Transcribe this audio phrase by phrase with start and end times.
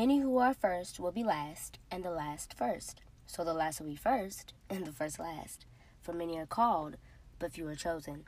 [0.00, 3.02] Many who are first will be last, and the last first.
[3.26, 5.66] So the last will be first, and the first last.
[6.00, 6.96] For many are called,
[7.38, 8.24] but few are chosen.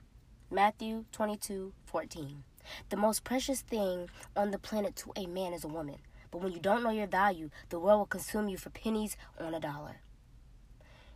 [0.51, 2.45] Matthew 22 14.
[2.91, 6.01] The most precious thing on the planet to a man is a woman.
[6.31, 9.55] But when you don't know your value, the world will consume you for pennies on
[9.55, 10.03] a dollar.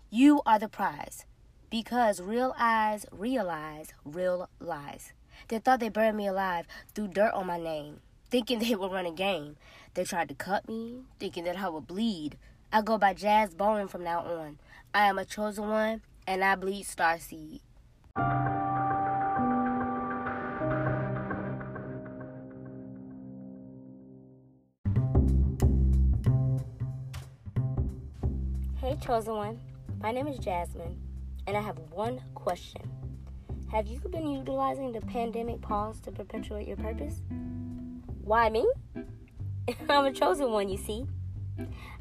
[0.08, 1.26] You are the prize.
[1.68, 5.12] Because real eyes realize real lies.
[5.48, 9.04] They thought they buried me alive, threw dirt on my name, thinking they would run
[9.04, 9.56] a game.
[9.96, 12.36] They tried to cut me, thinking that I would bleed.
[12.70, 14.58] I go by Jazz Bowen from now on.
[14.92, 17.60] I am a chosen one, and I bleed starseed.
[28.76, 29.58] Hey, chosen one.
[30.02, 31.00] My name is Jasmine,
[31.46, 32.82] and I have one question.
[33.72, 37.22] Have you been utilizing the pandemic pause to perpetuate your purpose?
[38.24, 38.66] Why me?
[39.88, 41.06] I'm a chosen one, you see.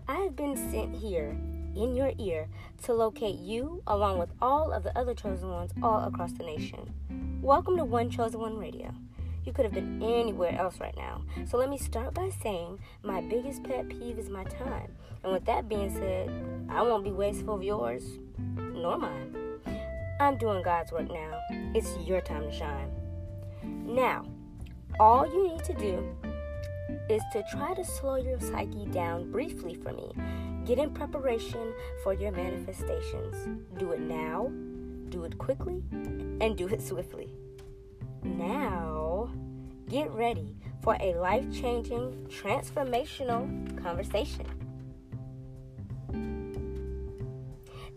[0.07, 1.35] I have been sent here
[1.75, 2.47] in your ear
[2.83, 6.93] to locate you along with all of the other chosen ones all across the nation.
[7.41, 8.93] Welcome to One Chosen One Radio.
[9.45, 11.23] You could have been anywhere else right now.
[11.49, 14.91] So let me start by saying my biggest pet peeve is my time.
[15.23, 16.29] And with that being said,
[16.69, 18.03] I won't be wasteful of yours
[18.47, 19.35] nor mine.
[20.19, 21.39] I'm doing God's work now.
[21.73, 22.91] It's your time to shine.
[23.63, 24.27] Now,
[24.99, 26.15] all you need to do
[27.09, 30.11] is to try to slow your psyche down briefly for me.
[30.65, 33.35] Get in preparation for your manifestations.
[33.77, 34.51] Do it now,
[35.09, 37.33] do it quickly, and do it swiftly.
[38.23, 39.29] Now,
[39.87, 44.45] get ready for a life changing, transformational conversation.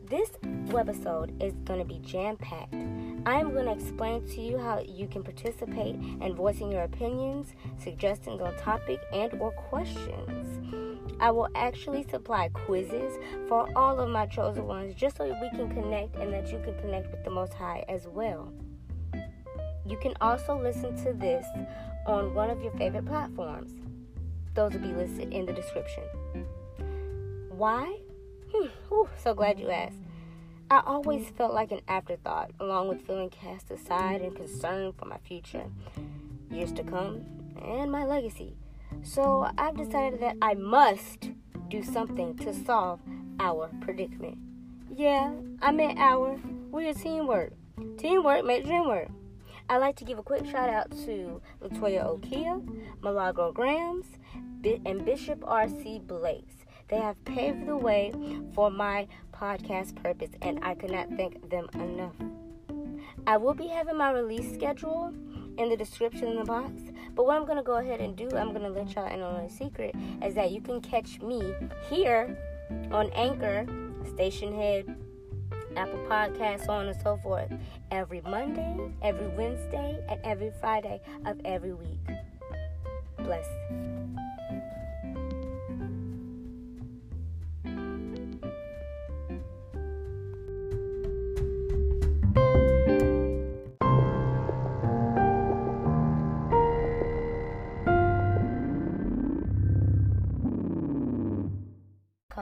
[0.09, 0.31] This
[0.69, 2.75] webisode is going to be jam packed.
[3.29, 7.53] I am going to explain to you how you can participate in voicing your opinions,
[7.79, 11.13] suggestions on topic, and or questions.
[11.21, 15.69] I will actually supply quizzes for all of my chosen ones just so we can
[15.69, 18.51] connect and that you can connect with the Most High as well.
[19.85, 21.45] You can also listen to this
[22.07, 23.73] on one of your favorite platforms.
[24.55, 26.05] Those will be listed in the description.
[27.51, 27.95] Why?
[28.55, 30.08] Hmm, whew, so glad you asked.
[30.71, 35.17] I always felt like an afterthought, along with feeling cast aside and concerned for my
[35.19, 35.65] future,
[36.51, 37.25] years to come,
[37.63, 38.55] and my legacy.
[39.03, 41.31] So I've decided that I must
[41.71, 43.01] do something to solve
[43.41, 44.37] our predicament.
[44.95, 46.39] Yeah, I meant our.
[46.71, 47.55] We're a teamwork.
[47.97, 49.09] Teamwork makes dream work.
[49.71, 52.63] I'd like to give a quick shout out to Latoya Okia,
[53.03, 54.07] Milagro Gramz,
[54.85, 56.01] and Bishop R.C.
[56.07, 56.58] Blakes.
[56.89, 58.13] They have paved the way
[58.55, 62.15] for my podcast purpose, and I could not thank them enough.
[63.27, 65.13] I will be having my release schedule
[65.59, 66.73] in the description in the box.
[67.15, 69.21] But what I'm going to go ahead and do, I'm going to let y'all in
[69.21, 69.95] on a secret,
[70.25, 71.53] is that you can catch me
[71.91, 72.39] here
[72.91, 73.67] on Anchor,
[74.05, 74.97] Stationhead,
[75.77, 77.53] Apple Podcasts, so on and so forth,
[77.91, 82.01] every Monday, every Wednesday, and every Friday of every week.
[83.19, 83.47] Bless.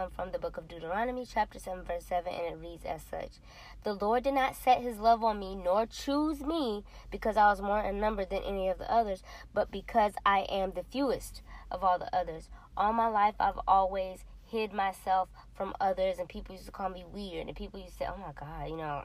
[0.07, 3.39] Come from the book of Deuteronomy, chapter 7, verse 7, and it reads as such
[3.83, 7.61] The Lord did not set his love on me, nor choose me, because I was
[7.61, 9.23] more in number than any of the others,
[9.53, 12.49] but because I am the fewest of all the others.
[12.77, 17.05] All my life, I've always hid myself from others, and people used to call me
[17.13, 19.03] weird, and people used to say, Oh my God, you know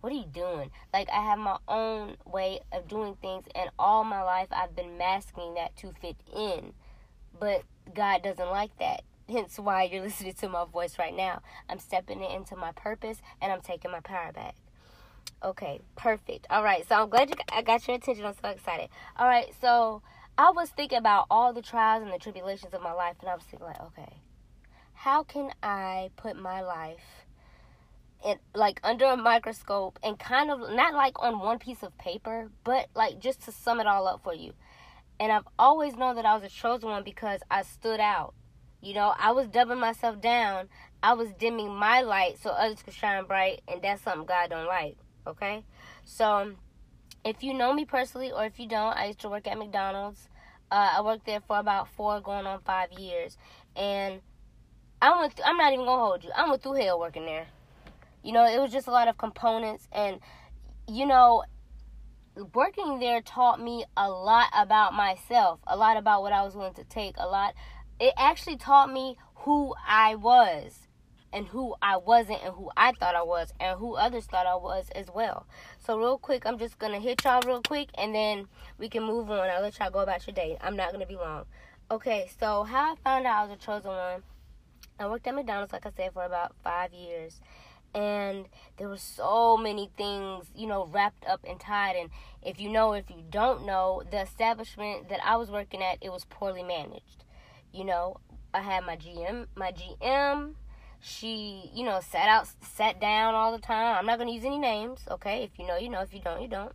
[0.00, 0.70] what are you doing?
[0.92, 4.98] Like, I have my own way of doing things, and all my life I've been
[4.98, 6.72] masking that to fit in.
[7.38, 7.62] But
[7.94, 11.42] God doesn't like that hence why you're listening to my voice right now.
[11.68, 14.56] I'm stepping it into my purpose and I'm taking my power back.
[15.42, 16.46] Okay, perfect.
[16.50, 18.24] All right, so I'm glad you, I got your attention.
[18.24, 18.88] I'm so excited.
[19.18, 20.02] All right, so
[20.38, 23.34] I was thinking about all the trials and the tribulations of my life, and I
[23.34, 24.20] was thinking, like, okay,
[24.94, 27.26] how can I put my life
[28.24, 32.50] in, like, under a microscope and kind of not like on one piece of paper,
[32.64, 34.54] but like just to sum it all up for you.
[35.20, 38.34] And I've always known that I was a chosen one because I stood out.
[38.84, 40.68] You know, I was dubbing myself down.
[41.02, 44.66] I was dimming my light so others could shine bright, and that's something God don't
[44.66, 44.98] like.
[45.26, 45.64] Okay,
[46.04, 46.52] so
[47.24, 50.28] if you know me personally, or if you don't, I used to work at McDonald's.
[50.70, 53.38] Uh, I worked there for about four, going on five years,
[53.74, 54.20] and
[55.00, 55.34] I went.
[55.34, 56.30] Th- I'm not even gonna hold you.
[56.36, 57.46] I went through hell working there.
[58.22, 60.20] You know, it was just a lot of components, and
[60.86, 61.44] you know,
[62.52, 66.74] working there taught me a lot about myself, a lot about what I was willing
[66.74, 67.54] to take, a lot
[68.00, 70.88] it actually taught me who I was
[71.32, 74.54] and who I wasn't and who I thought I was and who others thought I
[74.54, 75.46] was as well.
[75.78, 78.46] So real quick, I'm just gonna hit y'all real quick and then
[78.78, 79.48] we can move on.
[79.50, 80.56] I'll let y'all go about your day.
[80.60, 81.44] I'm not gonna be long.
[81.90, 84.22] Okay, so how I found out I was a chosen one.
[84.98, 87.40] I worked at McDonald's, like I said, for about five years.
[87.94, 88.46] And
[88.76, 91.96] there were so many things, you know, wrapped up and tied.
[91.96, 92.10] And
[92.42, 96.10] if you know, if you don't know, the establishment that I was working at, it
[96.10, 97.23] was poorly managed.
[97.74, 98.18] You know,
[98.54, 100.54] I had my GM, my GM,
[101.00, 103.96] she, you know, sat out, sat down all the time.
[103.98, 105.42] I'm not going to use any names, okay?
[105.42, 106.00] If you know, you know.
[106.00, 106.72] If you don't, you don't.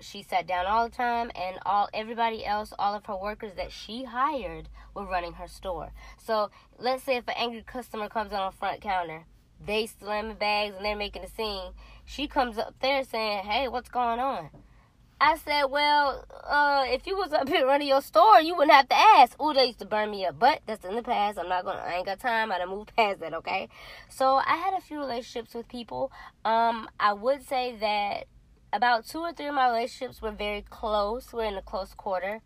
[0.00, 3.72] She sat down all the time, and all everybody else, all of her workers that
[3.72, 5.92] she hired, were running her store.
[6.22, 9.24] So let's say if an angry customer comes on the front counter,
[9.64, 11.72] they slamming bags and they're making a scene.
[12.04, 14.50] She comes up there saying, "Hey, what's going on?"
[15.24, 18.88] I said, well, uh, if you was up here running your store, you wouldn't have
[18.88, 19.40] to ask.
[19.40, 20.36] Ooh, they used to burn me up.
[20.36, 21.38] But that's in the past.
[21.38, 22.50] I'm not gonna I ain't got time.
[22.50, 23.68] I done moved past that, okay?
[24.08, 26.10] So I had a few relationships with people.
[26.44, 28.24] Um, I would say that
[28.72, 31.32] about two or three of my relationships were very close.
[31.32, 32.40] We're in a close quarter.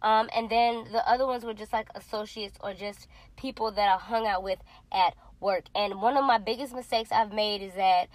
[0.00, 3.96] Um, and then the other ones were just like associates or just people that I
[3.96, 4.60] hung out with
[4.92, 5.64] at work.
[5.74, 8.06] And one of my biggest mistakes I've made is that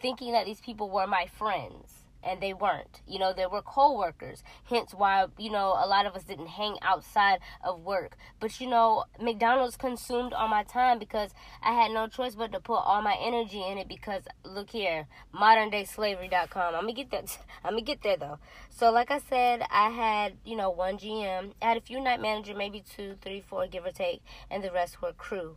[0.00, 3.02] thinking that these people were my friends and they weren't.
[3.06, 4.42] You know, they were co-workers.
[4.64, 8.16] Hence why, you know, a lot of us didn't hang outside of work.
[8.40, 11.32] But you know, McDonald's consumed all my time because
[11.62, 15.06] I had no choice but to put all my energy in it because look here,
[15.34, 16.74] modernDaySlavery.com.
[16.74, 17.38] I'm gonna get that.
[17.64, 18.38] I'm gonna get there though.
[18.70, 21.52] So like I said, I had, you know, one GM.
[21.62, 24.70] I had a few night manager, maybe two, three, four, give or take, and the
[24.70, 25.56] rest were crew.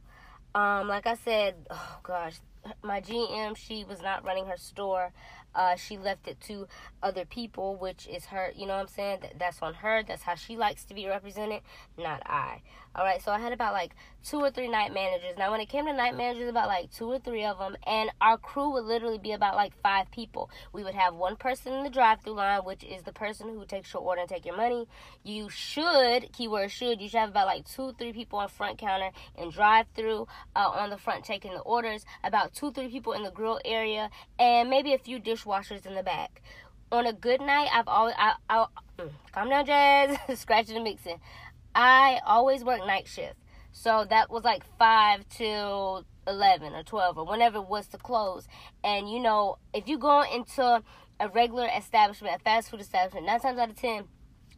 [0.56, 2.40] Um, like I said, oh gosh,
[2.82, 5.12] my GM, she was not running her store.
[5.58, 6.68] Uh, she left it to
[7.02, 9.20] other people, which is her, you know what I'm saying?
[9.24, 10.04] That, that's on her.
[10.08, 11.62] That's how she likes to be represented,
[11.98, 12.62] not I.
[12.98, 13.96] All right, so I had about like
[14.26, 15.38] two or three night managers.
[15.38, 18.10] Now, when it came to night managers, about like two or three of them, and
[18.20, 20.50] our crew would literally be about like five people.
[20.74, 23.94] We would have one person in the drive-through line, which is the person who takes
[23.94, 24.88] your order and take your money.
[25.24, 29.12] You should, keyword should, you should have about like two, three people on front counter
[29.38, 32.04] and drive-through uh, on the front taking the orders.
[32.24, 34.10] About two, three people in the grill area,
[34.40, 36.42] and maybe a few dishwashers in the back
[36.92, 38.66] on a good night, I've always I, I
[38.98, 41.20] mm, calm down, Jazz, scratching and mixing.
[41.78, 43.36] I always work night shift.
[43.72, 48.48] So that was like 5 till 11 or 12 or whenever it was to close.
[48.84, 50.82] And you know, if you go into
[51.20, 54.06] a regular establishment, a fast food establishment, nine times out of 10,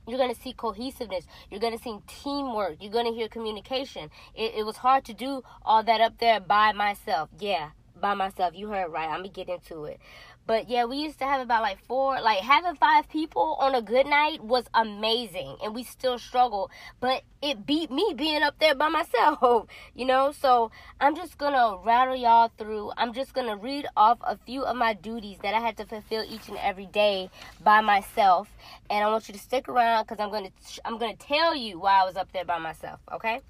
[0.08, 1.26] you're going to see cohesiveness.
[1.52, 2.78] You're going to see teamwork.
[2.80, 4.10] You're going to hear communication.
[4.34, 7.30] It, it was hard to do all that up there by myself.
[7.38, 8.54] Yeah, by myself.
[8.56, 9.10] You heard right.
[9.10, 10.00] I'm going to get into it.
[10.46, 13.82] But yeah, we used to have about like four, like having five people on a
[13.82, 15.58] good night was amazing.
[15.64, 16.72] And we still struggle.
[17.00, 20.32] But it beat me being up there by myself, you know?
[20.32, 22.92] So I'm just gonna rattle y'all through.
[22.98, 26.24] I'm just gonna read off a few of my duties that I had to fulfill
[26.28, 27.30] each and every day
[27.64, 28.50] by myself.
[28.90, 30.52] And I want you to stick around because I'm gonna
[30.84, 33.42] I'm gonna tell you why I was up there by myself, okay?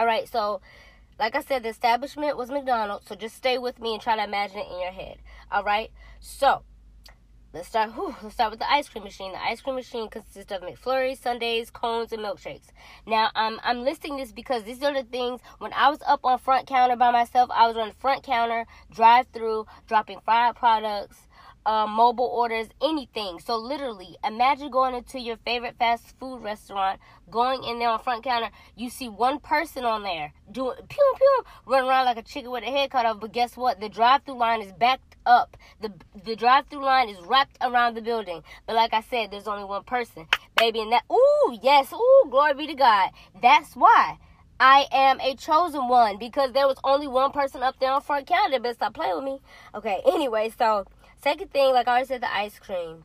[0.00, 0.60] Alright, so
[1.18, 4.24] like I said, the establishment was McDonald's, so just stay with me and try to
[4.24, 5.18] imagine it in your head.
[5.50, 5.90] All right.
[6.20, 6.62] So
[7.54, 7.94] let's start.
[7.94, 9.32] Whew, let's start with the ice cream machine.
[9.32, 12.68] The ice cream machine consists of McFlurries, sundaes, cones, and milkshakes.
[13.06, 15.40] Now I'm I'm listing this because these are the things.
[15.58, 18.66] When I was up on front counter by myself, I was on the front counter,
[18.90, 21.25] drive through, dropping fried products
[21.66, 23.40] uh, mobile orders, anything.
[23.40, 28.22] So literally, imagine going into your favorite fast food restaurant, going in there on front
[28.22, 32.52] counter, you see one person on there doing pew pew, running around like a chicken
[32.52, 33.20] with a head cut off.
[33.20, 33.80] But guess what?
[33.80, 35.56] The drive-through line is backed up.
[35.80, 35.92] The
[36.24, 38.42] the drive-through line is wrapped around the building.
[38.66, 41.02] But like I said, there's only one person, baby, and that.
[41.12, 43.10] Ooh, yes, ooh, glory be to God.
[43.42, 44.18] That's why.
[44.58, 48.26] I am a chosen one because there was only one person up there on front
[48.26, 48.58] counter.
[48.58, 49.40] But stop playing with me.
[49.74, 50.86] Okay, anyway, so
[51.26, 53.02] Second thing, like I already said, the ice cream.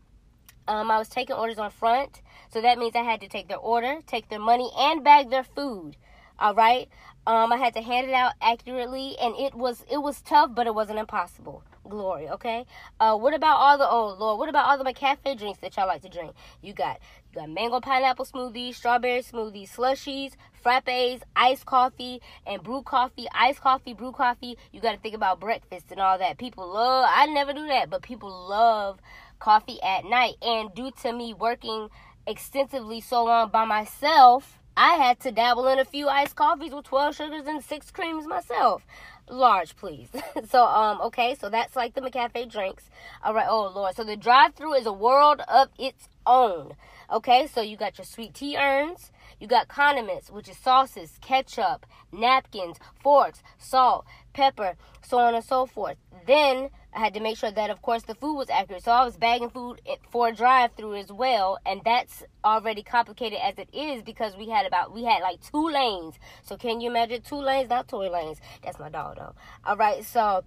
[0.68, 2.22] Um, I was taking orders on front,
[2.54, 5.44] so that means I had to take their order, take their money, and bag their
[5.44, 5.98] food.
[6.38, 6.88] All right.
[7.26, 10.68] Um, I had to hand it out accurately, and it was it was tough, but
[10.68, 11.64] it wasn't impossible.
[11.90, 12.68] Glory, okay.
[13.00, 14.38] Uh, what about all the oh Lord?
[14.38, 16.36] What about all the my cafe drinks that y'all like to drink?
[16.62, 17.00] You got
[17.34, 20.34] got mango pineapple smoothies, strawberry smoothies, slushies,
[20.64, 24.58] frappes, iced coffee, and brew coffee, iced coffee, brew coffee.
[24.72, 26.38] You got to think about breakfast and all that.
[26.38, 27.06] People love.
[27.10, 29.00] I never do that, but people love
[29.40, 30.36] coffee at night.
[30.42, 31.90] And due to me working
[32.28, 36.86] extensively so long by myself I had to dabble in a few iced coffees with
[36.86, 38.86] 12 sugars and six creams myself.
[39.30, 40.10] Large, please.
[40.50, 42.90] so, um, okay, so that's like the McCafe drinks.
[43.24, 43.96] All right, oh Lord.
[43.96, 46.74] So the drive through is a world of its own.
[47.12, 51.86] Okay, so you got your sweet tea urns, you got condiments, which is sauces, ketchup,
[52.10, 55.98] napkins, forks, salt, pepper, so on and so forth.
[56.26, 58.84] Then I had to make sure that, of course, the food was accurate.
[58.84, 63.58] So I was bagging food for a drive-through as well, and that's already complicated as
[63.58, 66.16] it is because we had about we had like two lanes.
[66.44, 68.40] So can you imagine two lanes, not toy lanes?
[68.64, 69.36] That's my dog though.
[69.66, 70.44] All right, so.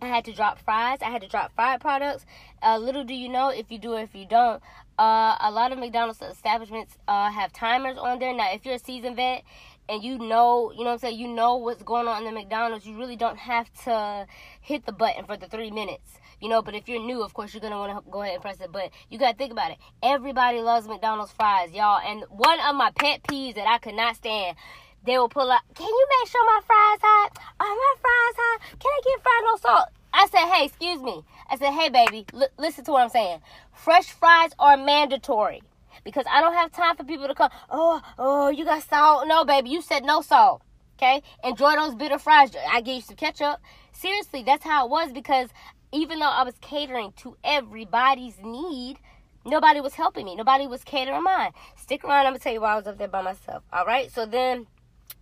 [0.00, 1.00] I had to drop fries.
[1.02, 2.24] I had to drop fried products.
[2.62, 4.62] Uh, little do you know, if you do or if you don't,
[4.98, 8.34] uh, a lot of McDonald's establishments uh, have timers on there.
[8.34, 9.44] Now, if you're a seasoned vet,
[9.88, 12.40] and you know, you know what I'm saying, you know what's going on in the
[12.40, 14.26] McDonald's, you really don't have to
[14.60, 16.18] hit the button for the three minutes.
[16.40, 18.42] You know, but if you're new, of course, you're gonna want to go ahead and
[18.42, 18.70] press it.
[18.70, 19.78] But you gotta think about it.
[20.02, 22.00] Everybody loves McDonald's fries, y'all.
[22.04, 24.56] And one of my pet peeves that I could not stand,
[25.04, 25.62] they will pull up.
[25.74, 27.38] Can you make sure my fries hot?
[27.58, 28.60] Are my fries hot?
[28.78, 29.88] Can I get fried no salt?
[30.12, 31.22] I said, hey, excuse me.
[31.50, 33.40] I said, hey, baby, l- listen to what I'm saying.
[33.72, 35.62] Fresh fries are mandatory
[36.04, 37.50] because I don't have time for people to come.
[37.70, 39.26] Oh, oh, you got salt?
[39.26, 40.62] No, baby, you said no salt.
[40.96, 42.50] Okay, enjoy those bitter fries.
[42.70, 43.60] I gave you some ketchup.
[43.92, 45.48] Seriously, that's how it was because
[45.92, 48.98] even though I was catering to everybody's need,
[49.46, 50.34] nobody was helping me.
[50.34, 51.52] Nobody was catering mine.
[51.76, 52.26] Stick around.
[52.26, 53.62] I'm gonna tell you why I was up there by myself.
[53.72, 54.10] All right.
[54.10, 54.66] So then,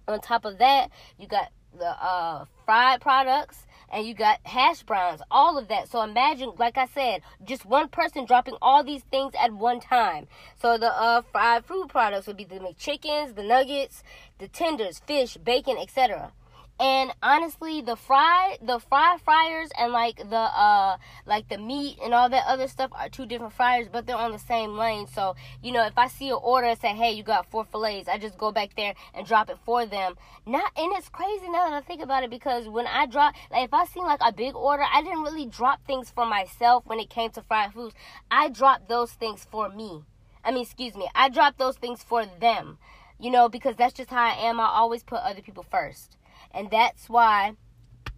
[0.08, 5.22] on top of that, you got the uh, fried products and you got hash browns,
[5.30, 5.88] all of that.
[5.88, 10.26] So imagine, like I said, just one person dropping all these things at one time.
[10.60, 14.02] So the uh, fried food products would be the McChickens, the nuggets,
[14.38, 16.32] the tenders, fish, bacon, etc.
[16.78, 22.12] And honestly, the fry, the fry fryers and like the uh like the meat and
[22.12, 25.06] all that other stuff are two different fryers, but they're on the same lane.
[25.06, 28.08] So you know, if I see an order and say, "Hey, you got four fillets,"
[28.08, 30.16] I just go back there and drop it for them.
[30.44, 33.64] Not and it's crazy now that I think about it because when I drop, like
[33.64, 37.00] if I seen like a big order, I didn't really drop things for myself when
[37.00, 37.94] it came to fried foods.
[38.30, 40.02] I dropped those things for me.
[40.44, 42.76] I mean, excuse me, I dropped those things for them.
[43.18, 44.60] You know, because that's just how I am.
[44.60, 46.18] I always put other people first.
[46.56, 47.54] And that's why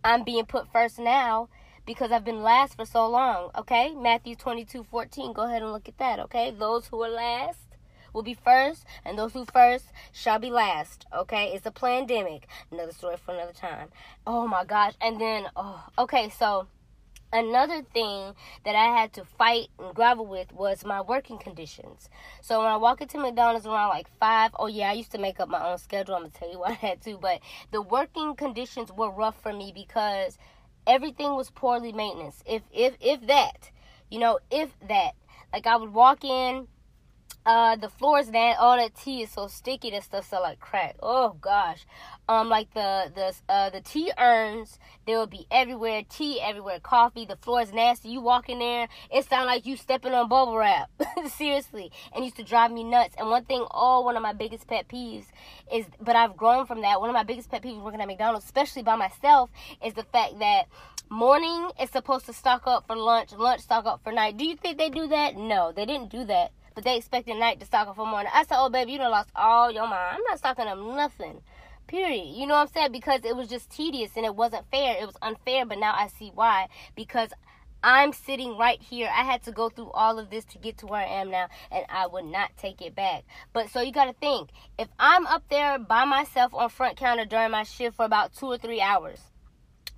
[0.05, 1.49] I'm being put first now
[1.87, 3.51] because I've been last for so long.
[3.59, 3.95] Okay?
[3.95, 5.33] Matthew 22 14.
[5.33, 6.21] Go ahead and look at that.
[6.21, 6.55] Okay?
[6.57, 7.59] Those who are last
[8.15, 11.07] will be first, and those who first shall be last.
[11.15, 11.53] Okay?
[11.53, 12.47] It's a pandemic.
[12.71, 13.89] Another story for another time.
[14.27, 14.95] Oh my gosh.
[15.01, 16.69] And then, oh, okay, so
[17.33, 22.09] another thing that I had to fight and gravel with was my working conditions.
[22.43, 25.41] So when I walk into McDonald's around like five, oh yeah, I used to make
[25.41, 26.15] up my own schedule.
[26.15, 29.53] I'm gonna tell you what I had to, but the working conditions were rough for
[29.53, 30.39] me because
[30.87, 32.43] everything was poorly maintenance.
[32.47, 33.71] If if if that,
[34.11, 35.13] you know, if that,
[35.53, 36.69] like I would walk in
[37.49, 40.97] uh, the floors that all that tea is so sticky that stuff so like crack.
[41.03, 41.87] Oh gosh.
[42.29, 46.03] Um, like the the uh the tea urns, they will be everywhere.
[46.07, 46.79] Tea everywhere.
[46.79, 47.25] Coffee.
[47.25, 48.11] The floor is nasty.
[48.11, 50.91] You walk in there, it sounds like you stepping on bubble wrap.
[51.29, 53.15] Seriously, and used to drive me nuts.
[53.17, 55.25] And one thing, oh, one of my biggest pet peeves
[55.73, 57.01] is, but I've grown from that.
[57.01, 59.49] One of my biggest pet peeves working at McDonald's, especially by myself,
[59.83, 60.67] is the fact that
[61.09, 64.37] morning is supposed to stock up for lunch, lunch stock up for night.
[64.37, 65.35] Do you think they do that?
[65.39, 68.31] No, they didn't do that but they expected night to stock up for morning.
[68.33, 70.15] I said, oh, baby, you done lost all your mind.
[70.15, 71.41] I'm not stocking up nothing.
[71.89, 72.37] Period.
[72.37, 72.93] You know what I'm saying?
[72.93, 74.97] Because it was just tedious and it wasn't fair.
[74.97, 76.69] It was unfair, but now I see why.
[76.95, 77.31] Because
[77.83, 79.11] I'm sitting right here.
[79.13, 81.49] I had to go through all of this to get to where I am now,
[81.73, 83.25] and I would not take it back.
[83.53, 87.25] But so you got to think if I'm up there by myself on front counter
[87.25, 89.19] during my shift for about two or three hours,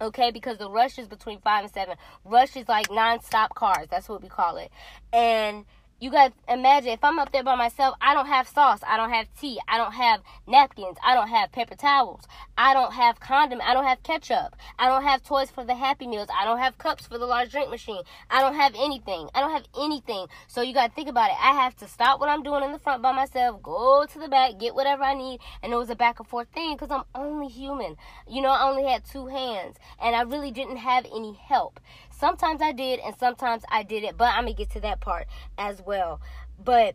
[0.00, 1.96] okay, because the rush is between five and seven.
[2.24, 3.88] Rush is like non-stop cars.
[3.90, 4.70] That's what we call it.
[5.12, 5.66] And
[6.00, 9.10] you guys imagine if I'm up there by myself, I don't have sauce, I don't
[9.10, 12.22] have tea, I don't have napkins, I don't have paper towels,
[12.56, 16.06] I don't have condom, I don't have ketchup, I don't have toys for the Happy
[16.06, 19.40] Meals, I don't have cups for the large drink machine, I don't have anything, I
[19.40, 20.26] don't have anything.
[20.48, 21.36] So you gotta think about it.
[21.38, 24.28] I have to stop what I'm doing in the front by myself, go to the
[24.28, 27.04] back, get whatever I need, and it was a back and forth thing because I'm
[27.14, 27.96] only human.
[28.26, 31.78] You know, I only had two hands, and I really didn't have any help.
[32.20, 34.16] Sometimes I did, and sometimes I didn't.
[34.18, 35.26] But I'm gonna get to that part
[35.58, 36.20] as well.
[36.62, 36.94] But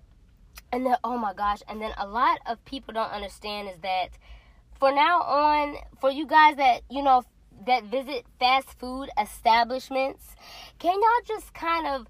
[0.71, 4.09] and then oh my gosh, and then a lot of people don't understand is that
[4.79, 7.23] for now on, for you guys that you know
[7.65, 10.35] that visit fast food establishments,
[10.79, 12.07] can y'all just kind of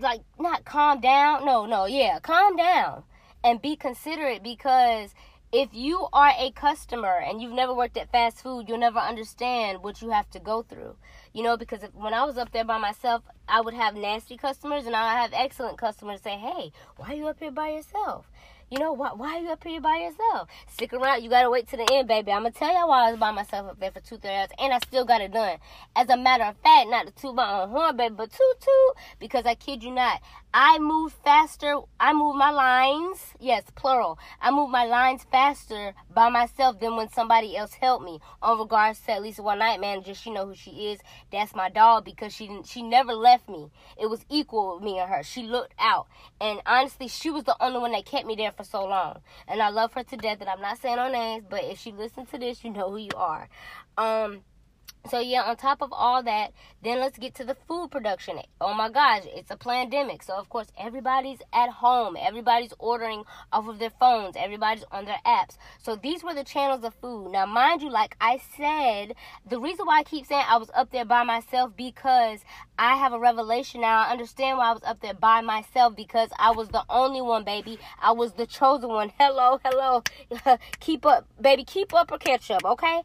[0.00, 1.44] like not calm down?
[1.44, 3.04] No, no, yeah, calm down
[3.44, 5.14] and be considerate because
[5.52, 9.82] if you are a customer and you've never worked at fast food, you'll never understand
[9.82, 10.96] what you have to go through.
[11.32, 14.36] You know, because if, when I was up there by myself, I would have nasty
[14.36, 18.30] customers and I have excellent customers say, "Hey, why are you up here by yourself?"
[18.72, 20.48] You know, why, why are you up here by yourself?
[20.66, 21.22] Stick around.
[21.22, 22.32] You got to wait to the end, baby.
[22.32, 24.48] I'm to tell y'all why I was by myself up there for two, three hours.
[24.58, 25.58] And I still got it done.
[25.94, 28.96] As a matter of fact, not to toot my own horn, baby, but toot toot.
[29.18, 30.22] Because I kid you not,
[30.54, 31.80] I move faster.
[32.00, 33.34] I move my lines.
[33.38, 34.18] Yes, plural.
[34.40, 38.20] I move my lines faster by myself than when somebody else helped me.
[38.40, 41.00] On regards to at least one night manager, she know who she is.
[41.30, 43.70] That's my dog because she didn't, she never left me.
[44.00, 45.22] It was equal with me and her.
[45.22, 46.06] She looked out,
[46.40, 49.20] and honestly, she was the only one that kept me there for so long.
[49.48, 50.40] And I love her to death.
[50.40, 52.98] And I'm not saying her names, but if she listens to this, you know who
[52.98, 53.48] you are.
[53.96, 54.40] Um,
[55.10, 58.38] so yeah, on top of all that, then let's get to the food production.
[58.60, 60.22] Oh my gosh, it's a pandemic.
[60.22, 62.16] So of course everybody's at home.
[62.20, 64.36] Everybody's ordering off of their phones.
[64.36, 65.56] Everybody's on their apps.
[65.82, 67.32] So these were the channels of food.
[67.32, 69.14] Now mind you, like I said,
[69.48, 72.40] the reason why I keep saying I was up there by myself because
[72.78, 74.04] I have a revelation now.
[74.06, 77.44] I understand why I was up there by myself because I was the only one,
[77.44, 77.78] baby.
[78.00, 79.12] I was the chosen one.
[79.18, 80.02] Hello, hello.
[80.80, 81.64] keep up, baby.
[81.64, 83.02] Keep up or catch up, okay?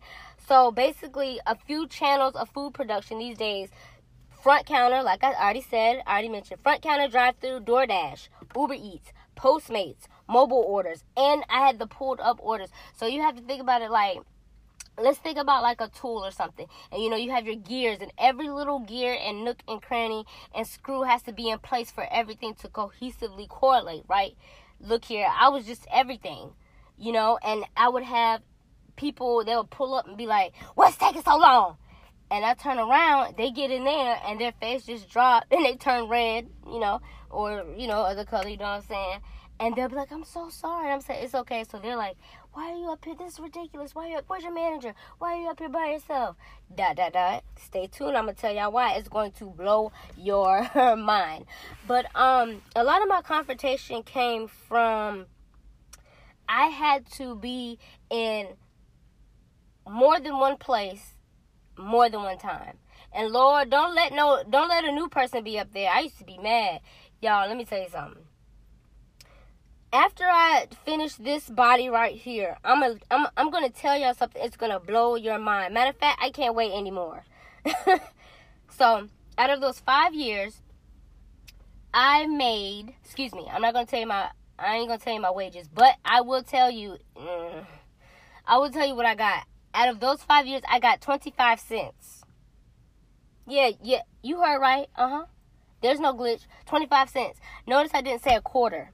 [0.47, 3.69] So basically, a few channels of food production these days.
[4.41, 8.75] Front counter, like I already said, I already mentioned, front counter, drive through, DoorDash, Uber
[8.75, 12.69] Eats, Postmates, mobile orders, and I had the pulled up orders.
[12.95, 14.19] So you have to think about it like
[14.99, 17.99] let's think about like a tool or something and you know you have your gears
[18.01, 20.25] and every little gear and nook and cranny
[20.55, 24.35] and screw has to be in place for everything to cohesively correlate right
[24.79, 26.49] look here i was just everything
[26.97, 28.41] you know and i would have
[28.97, 31.77] people they would pull up and be like, "What's taking so long?"
[32.29, 35.75] And I turn around, they get in there, and their face just drop, and they
[35.75, 36.99] turn red, you know,
[37.29, 38.49] or you know, other color.
[38.49, 39.19] You know what I'm saying?
[39.59, 42.17] And they'll be like, "I'm so sorry." I'm saying, "It's okay." So they're like,
[42.53, 43.15] "Why are you up here?
[43.15, 43.95] This is ridiculous.
[43.95, 44.17] Why are you?
[44.17, 44.93] Up, Where's your manager?
[45.19, 46.35] Why are you up here by yourself?"
[46.75, 47.43] Dot dot dot.
[47.55, 48.17] Stay tuned.
[48.17, 48.95] I'm gonna tell y'all why.
[48.95, 51.45] It's going to blow your mind.
[51.87, 55.25] But um, a lot of my confrontation came from
[56.49, 57.77] I had to be
[58.09, 58.47] in
[59.89, 61.13] more than one place,
[61.77, 62.77] more than one time.
[63.13, 65.89] And Lord, don't let no don't let a new person be up there.
[65.89, 66.81] I used to be mad.
[67.21, 68.23] Y'all, let me tell you something.
[69.93, 74.41] After I finish this body right here, I'm a, I'm I'm gonna tell y'all something.
[74.43, 75.73] It's gonna blow your mind.
[75.73, 77.23] Matter of fact, I can't wait anymore.
[78.69, 80.61] so, out of those five years,
[81.93, 82.93] I made.
[83.03, 83.47] Excuse me.
[83.51, 84.29] I'm not gonna tell you my.
[84.59, 86.97] I ain't gonna tell you my wages, but I will tell you.
[87.15, 87.65] Mm,
[88.45, 89.45] I will tell you what I got
[89.77, 92.23] out of those five years, I got 25 cents.
[93.47, 94.87] Yeah, yeah, you heard right.
[94.95, 95.25] Uh huh.
[95.81, 96.47] There's no glitch.
[96.65, 97.39] 25 cents.
[97.67, 98.91] Notice I didn't say a quarter.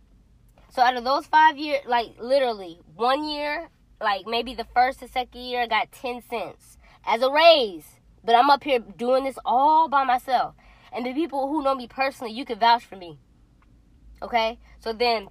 [0.70, 3.70] So out of those five years, like literally one year,
[4.02, 7.86] like maybe the first or second year, I got 10 cents as a raise.
[8.22, 10.56] But I'm up here doing this all by myself.
[10.92, 13.20] And the people who know me personally, you can vouch for me.
[14.22, 14.60] Okay?
[14.80, 15.30] So then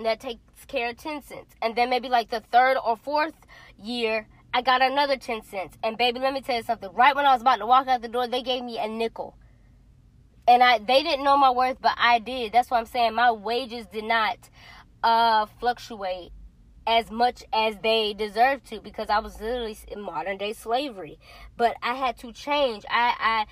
[0.00, 1.54] that takes care of 10 cents.
[1.62, 3.34] And then maybe like the third or fourth
[3.78, 5.78] year, I got another 10 cents.
[5.82, 6.90] And baby, let me tell you something.
[6.92, 9.36] Right when I was about to walk out the door, they gave me a nickel.
[10.48, 12.52] And I they didn't know my worth, but I did.
[12.52, 13.14] That's what I'm saying.
[13.14, 14.36] My wages did not
[15.02, 16.32] uh fluctuate
[16.86, 21.20] as much as they deserved to because I was literally in modern day slavery.
[21.56, 22.84] But I had to change.
[22.90, 23.46] I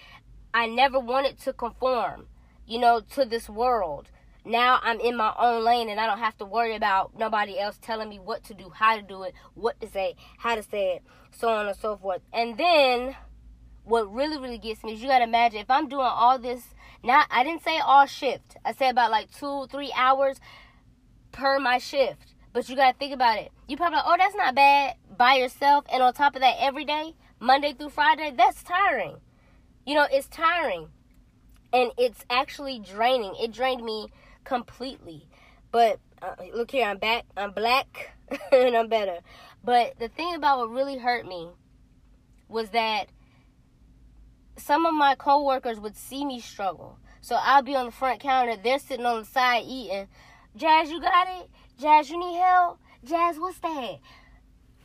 [0.55, 2.27] I I never wanted to conform,
[2.67, 4.11] you know, to this world
[4.49, 7.79] now I'm in my own lane and I don't have to worry about nobody else
[7.81, 10.97] telling me what to do, how to do it, what to say, how to say
[10.97, 12.23] it, so on and so forth.
[12.33, 13.15] And then
[13.85, 16.63] what really, really gets me is you gotta imagine if I'm doing all this,
[17.05, 18.57] not I didn't say all shift.
[18.65, 20.41] I said about like two, three hours
[21.31, 22.35] per my shift.
[22.53, 23.53] But you gotta think about it.
[23.69, 26.85] You probably like, oh that's not bad by yourself and on top of that every
[26.85, 29.19] day, Monday through Friday, that's tiring.
[29.87, 30.89] You know, it's tiring.
[31.71, 33.35] And it's actually draining.
[33.39, 34.09] It drained me
[34.49, 35.29] completely.
[35.71, 37.27] But uh, look here, I'm back.
[37.37, 38.17] I'm black
[38.53, 39.19] and I'm better.
[39.63, 41.51] But the thing about what really hurt me
[42.49, 43.09] was that
[44.57, 46.99] some of my coworkers would see me struggle.
[47.21, 50.09] So I'll be on the front counter, they're sitting on the side eating.
[50.57, 51.51] Jazz, you got it?
[51.79, 52.79] Jazz, you need help?
[53.05, 53.99] Jazz, what's that?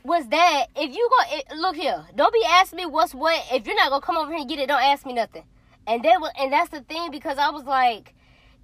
[0.02, 0.66] What's that?
[0.76, 3.42] If you go, it, look here, don't be asking me what's what.
[3.50, 5.44] If you're not gonna come over here and get it, don't ask me nothing.
[5.86, 8.14] And they will, and that's the thing because I was like,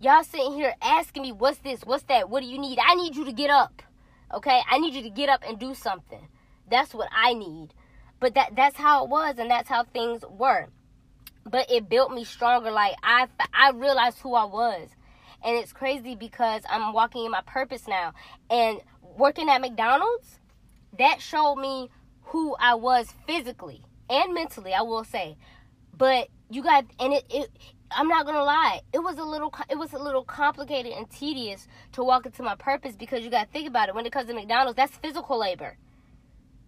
[0.02, 1.82] Y'all sitting here asking me, what's this?
[1.82, 2.30] What's that?
[2.30, 2.78] What do you need?
[2.82, 3.82] I need you to get up.
[4.32, 4.62] Okay?
[4.70, 6.26] I need you to get up and do something.
[6.70, 7.74] That's what I need.
[8.18, 10.68] But that that's how it was and that's how things were.
[11.44, 12.70] But it built me stronger.
[12.70, 14.88] Like I I realized who I was.
[15.44, 18.14] And it's crazy because I'm walking in my purpose now.
[18.48, 20.38] And working at McDonald's,
[20.98, 21.90] that showed me
[22.22, 25.36] who I was physically and mentally, I will say.
[25.94, 27.50] But you got and it, it
[27.92, 31.66] I'm not gonna lie, it was a little it was a little complicated and tedious
[31.92, 33.94] to walk into my purpose because you gotta think about it.
[33.94, 35.76] When it comes to McDonald's, that's physical labor.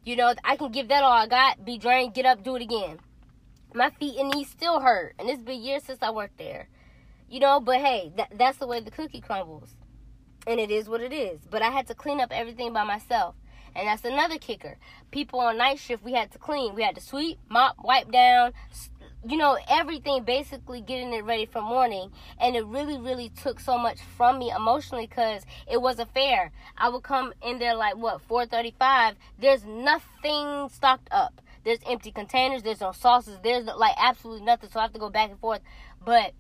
[0.05, 2.63] You know, I can give that all I got, be drained, get up, do it
[2.63, 2.99] again.
[3.73, 6.69] My feet and knees still hurt, and it's been years since I worked there.
[7.31, 9.77] You know, but hey, that, that's the way the cookie crumbles,
[10.47, 11.41] and it is what it is.
[11.49, 13.37] But I had to clean up everything by myself.
[13.75, 14.77] And that's another kicker.
[15.11, 16.75] People on night shift, we had to clean.
[16.75, 18.53] We had to sweep, mop, wipe down,
[19.29, 22.11] you know, everything basically getting it ready for morning.
[22.41, 26.51] And it really, really took so much from me emotionally because it wasn't fair.
[26.77, 29.15] I would come in there like, what, 435.
[29.39, 31.41] There's nothing stocked up.
[31.65, 32.63] There's empty containers.
[32.63, 33.39] There's no sauces.
[33.43, 34.71] There's like absolutely nothing.
[34.71, 35.61] So I have to go back and forth.
[36.05, 36.33] But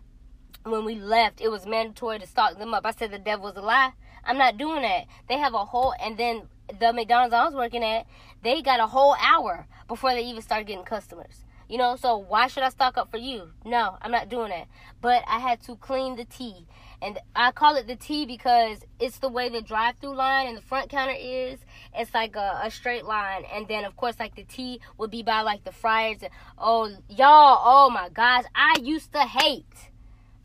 [0.64, 2.85] when we left, it was mandatory to stock them up.
[2.85, 3.92] I said the devil's a lie.
[4.25, 5.07] I'm not doing that.
[5.29, 6.42] They have a whole, and then
[6.79, 8.07] the McDonald's I was working at,
[8.42, 11.41] they got a whole hour before they even start getting customers.
[11.68, 13.51] You know, so why should I stock up for you?
[13.64, 14.68] No, I'm not doing that.
[15.01, 16.66] But I had to clean the T.
[17.01, 20.57] And I call it the T because it's the way the drive through line and
[20.57, 21.59] the front counter is.
[21.94, 23.44] It's like a, a, straight line.
[23.53, 26.18] And then, of course, like the T would be by like the fryers.
[26.59, 28.44] Oh, y'all, oh my gosh.
[28.55, 29.90] I used to hate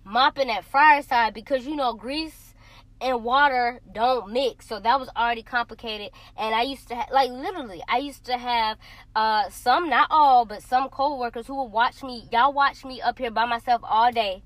[0.04, 2.47] mopping fryer side because, you know, grease
[3.02, 4.68] and water don't mix.
[4.68, 6.12] So that was already complicated.
[6.38, 8.78] And i used to ha- like literally i used to have
[9.16, 13.18] uh some not all but some co-workers who would watch me y'all watch me up
[13.20, 14.44] here by myself all day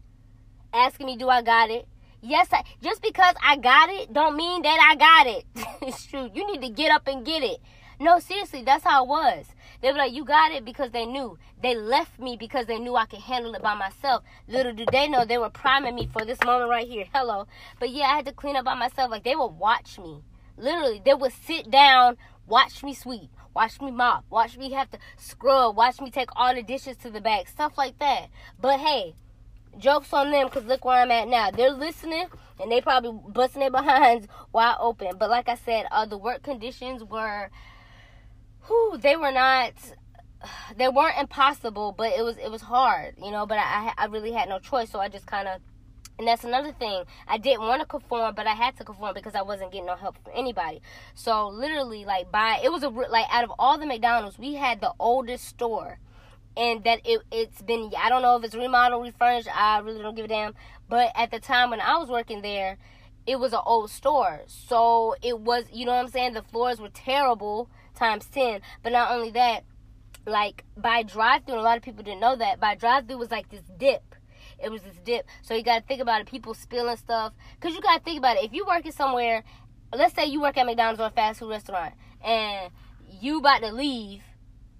[0.74, 1.88] asking me do i got it?
[2.22, 5.46] Yes I, just because i got it don't mean that i got it.
[5.88, 6.30] It's true.
[6.34, 7.60] You need to get up and get it.
[8.00, 9.46] No seriously that's how it was
[9.82, 11.38] they were like, you got it because they knew.
[11.62, 14.24] They left me because they knew I could handle it by myself.
[14.48, 17.06] Little do they know they were priming me for this moment right here.
[17.14, 17.48] Hello.
[17.80, 19.10] But yeah, I had to clean up by myself.
[19.10, 20.22] Like they would watch me.
[20.58, 25.00] Literally, they would sit down, watch me sweep, watch me mop, watch me have to
[25.18, 28.28] scrub, watch me take all the dishes to the back, stuff like that.
[28.60, 29.16] But hey,
[29.80, 31.50] jokes on them because look where I'm at now.
[31.50, 32.28] They're listening
[32.60, 35.18] and they probably busting their behinds wide open.
[35.18, 37.50] But like I said, uh, the work conditions were
[39.00, 39.74] they were not
[40.78, 43.46] they weren't impossible, but it was it was hard, you know.
[43.46, 45.62] But I I really had no choice, so I just kind of.
[46.20, 47.04] And that's another thing.
[47.28, 49.96] I didn't want to conform, but I had to conform because I wasn't getting no
[49.96, 50.82] help from anybody.
[51.16, 54.82] So literally, like by it was a like out of all the McDonald's, we had
[54.82, 56.00] the oldest store,
[56.56, 59.48] and that it it's been I don't know if it's remodeled, refurnished.
[59.56, 60.54] I really don't give a damn.
[60.90, 62.78] But at the time when I was working there,
[63.26, 66.34] it was an old store, so it was you know what I'm saying.
[66.34, 67.70] The floors were terrible
[68.02, 68.62] times 10.
[68.84, 69.64] But not only that,
[70.26, 72.60] like by drive through, a lot of people didn't know that.
[72.60, 74.16] By drive through was like this dip.
[74.64, 75.26] It was this dip.
[75.42, 77.34] So you gotta think about it, people spilling stuff.
[77.60, 78.44] Cause you gotta think about it.
[78.44, 79.44] If you working somewhere,
[79.94, 82.72] let's say you work at McDonald's or a fast food restaurant and
[83.20, 84.22] you about to leave,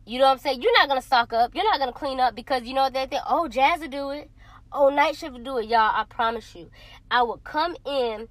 [0.06, 0.62] you know what I'm saying?
[0.62, 1.56] You're not gonna stock up.
[1.56, 4.10] You're not gonna clean up because you know that they think, oh, Jazz will do
[4.12, 4.30] it.
[4.74, 5.92] Oh, night shift will do it, y'all.
[5.94, 6.70] I promise you.
[7.10, 8.30] I would come in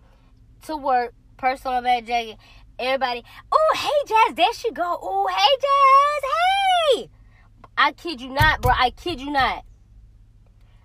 [0.66, 2.38] to work, personal bad jacket,
[2.80, 4.98] Everybody, oh, hey, Jazz, there she go.
[5.02, 7.10] Oh, hey, Jazz, hey.
[7.76, 8.72] I kid you not, bro.
[8.74, 9.64] I kid you not.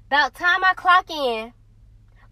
[0.07, 1.53] About time I clock in,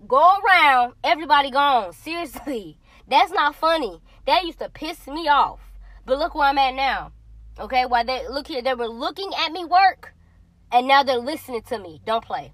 [0.05, 1.93] go around, everybody gone.
[1.93, 2.77] Seriously.
[3.07, 4.01] That's not funny.
[4.25, 5.61] That used to piss me off.
[6.05, 7.13] But look where I'm at now.
[7.57, 10.13] Okay, while they look here, they were looking at me work,
[10.73, 12.01] and now they're listening to me.
[12.05, 12.51] Don't play.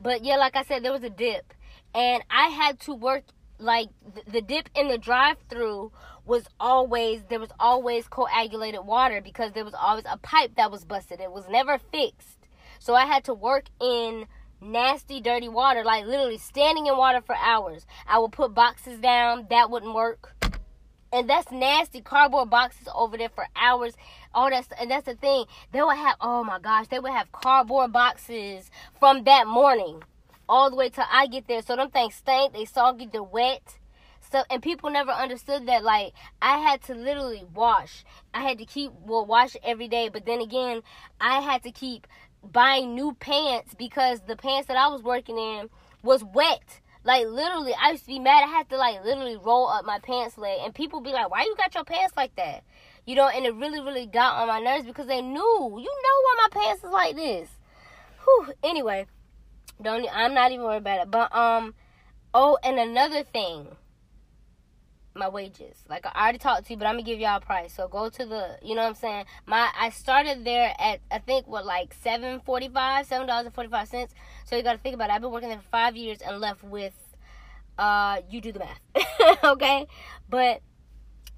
[0.00, 1.54] But yeah, like I said, there was a dip,
[1.94, 3.22] and I had to work
[3.58, 3.88] like
[4.26, 5.92] the dip in the drive-through
[6.24, 10.84] was always there was always coagulated water because there was always a pipe that was
[10.84, 11.20] busted.
[11.20, 12.38] It was never fixed.
[12.78, 14.26] So I had to work in
[14.60, 17.86] nasty dirty water like literally standing in water for hours.
[18.06, 20.34] I would put boxes down, that wouldn't work.
[21.12, 23.94] And that's nasty cardboard boxes over there for hours.
[24.32, 25.44] All that and that's the thing.
[25.72, 30.02] They would have oh my gosh, they would have cardboard boxes from that morning
[30.52, 31.62] all the way till I get there.
[31.62, 33.78] So them things stink, they soggy, they're wet.
[34.30, 36.12] So and people never understood that like
[36.42, 38.04] I had to literally wash.
[38.34, 40.82] I had to keep well wash every day, but then again,
[41.20, 42.06] I had to keep
[42.44, 45.70] buying new pants because the pants that I was working in
[46.02, 46.80] was wet.
[47.02, 48.44] Like literally, I used to be mad.
[48.44, 51.44] I had to like literally roll up my pants leg, and people be like, "Why
[51.44, 52.62] you got your pants like that?"
[53.06, 56.16] You know, and it really, really got on my nerves because they knew, you know,
[56.24, 57.48] why my pants is like this.
[58.24, 58.52] Whew.
[58.62, 59.06] Anyway,
[59.82, 61.10] don't I'm not even worried about it.
[61.10, 61.74] But um
[62.34, 63.66] oh and another thing.
[65.14, 65.76] My wages.
[65.90, 67.74] Like I already talked to you, but I'm gonna give y'all a price.
[67.74, 69.24] So go to the you know what I'm saying?
[69.46, 73.54] My I started there at I think what like seven forty five, seven dollars and
[73.54, 74.14] forty five cents.
[74.46, 75.12] So you gotta think about it.
[75.12, 76.94] I've been working there for five years and left with
[77.78, 79.40] uh you do the math.
[79.44, 79.86] okay?
[80.30, 80.62] But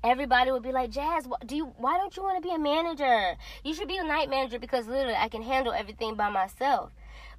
[0.05, 1.73] everybody would be like, Jazz, do you?
[1.79, 3.37] Why don't you want to be a manager?
[3.65, 6.93] You should be a night manager because literally I can handle everything by myself.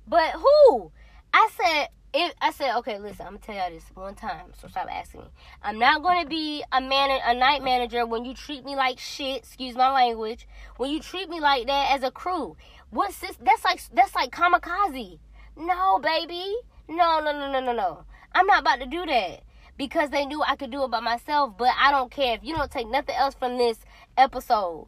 [0.08, 0.92] But who?
[1.34, 4.70] I said, if I said, okay, listen, I'm gonna tell y'all this one time, so
[4.70, 5.28] stop asking me.
[5.62, 9.40] I'm not gonna be a man, a night manager when you treat me like shit.
[9.40, 10.48] Excuse my language.
[10.78, 12.56] When you treat me like that as a crew,
[12.90, 13.36] what's this?
[13.42, 15.20] That's like that's like kamikaze.
[15.58, 16.56] No, baby.
[16.88, 18.06] No, no, no, no, no, no.
[18.34, 19.42] I'm not about to do that
[19.78, 21.58] because they knew I could do it by myself.
[21.58, 23.80] But I don't care if you don't take nothing else from this
[24.18, 24.88] episode.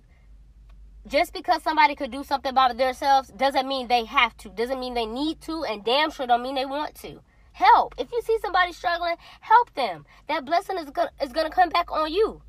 [1.07, 4.49] Just because somebody could do something by themselves doesn't mean they have to.
[4.49, 7.21] Doesn't mean they need to, and damn sure don't mean they want to.
[7.53, 7.95] Help.
[7.97, 10.05] If you see somebody struggling, help them.
[10.27, 12.41] That blessing is gonna is gonna come back on you.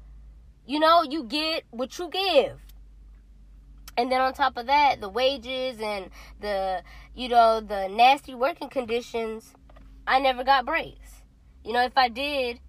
[0.67, 2.59] You know, you get what you give.
[3.97, 6.83] And then on top of that, the wages and the
[7.15, 9.55] you know, the nasty working conditions,
[10.07, 11.23] I never got breaks.
[11.65, 12.61] You know, if I did,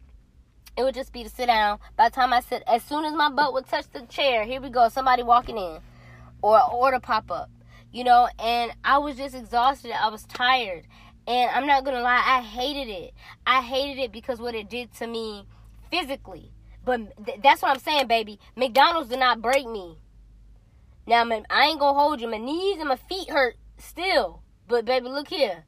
[0.77, 1.79] it would just be to sit down.
[1.95, 4.62] By the time I sit, as soon as my butt would touch the chair, here
[4.62, 5.79] we go, somebody walking in,
[6.41, 7.49] or order pop up,
[7.91, 8.27] you know.
[8.39, 9.91] And I was just exhausted.
[9.91, 10.86] I was tired,
[11.27, 13.13] and I'm not gonna lie, I hated it.
[13.45, 15.45] I hated it because what it did to me
[15.91, 16.51] physically.
[16.86, 18.39] But th- that's what I'm saying, baby.
[18.55, 19.97] McDonald's did not break me.
[21.05, 22.29] Now, I ain't gonna hold you.
[22.29, 24.43] My knees and my feet hurt still.
[24.67, 25.65] But baby, look here.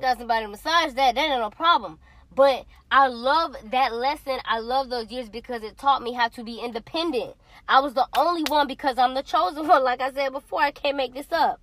[0.00, 1.14] Got somebody to massage that.
[1.14, 1.98] That ain't no problem.
[2.34, 4.38] But I love that lesson.
[4.44, 7.34] I love those years because it taught me how to be independent.
[7.68, 9.84] I was the only one because I'm the chosen one.
[9.84, 11.60] Like I said before, I can't make this up.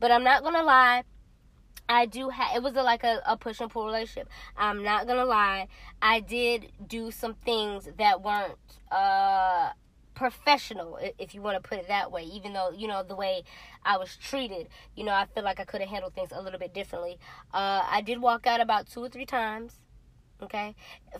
[0.00, 1.04] But I'm not gonna lie.
[1.88, 4.28] I do have it was a, like a, a push and pull relationship.
[4.56, 5.68] I'm not gonna lie.
[6.02, 8.56] I did do some things that weren't
[8.90, 9.70] uh
[10.14, 13.44] professional if you want to put it that way even though you know the way
[13.84, 16.58] i was treated you know i feel like i could have handled things a little
[16.58, 17.18] bit differently
[17.52, 19.78] uh, i did walk out about two or three times
[20.42, 20.74] okay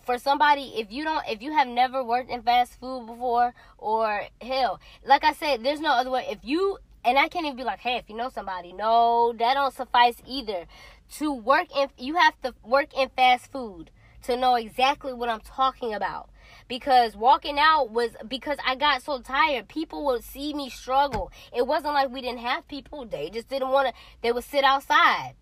[0.05, 4.23] for somebody if you don't if you have never worked in fast food before or
[4.41, 7.65] hell like i said there's no other way if you and i can't even be
[7.65, 10.67] like hey if you know somebody no that don't suffice either
[11.11, 13.91] to work in you have to work in fast food
[14.23, 16.29] to know exactly what i'm talking about
[16.69, 19.69] because walking out was because I got so tired.
[19.69, 21.31] People would see me struggle.
[21.53, 23.05] It wasn't like we didn't have people.
[23.05, 23.95] They just didn't want to.
[24.23, 25.35] They would sit outside.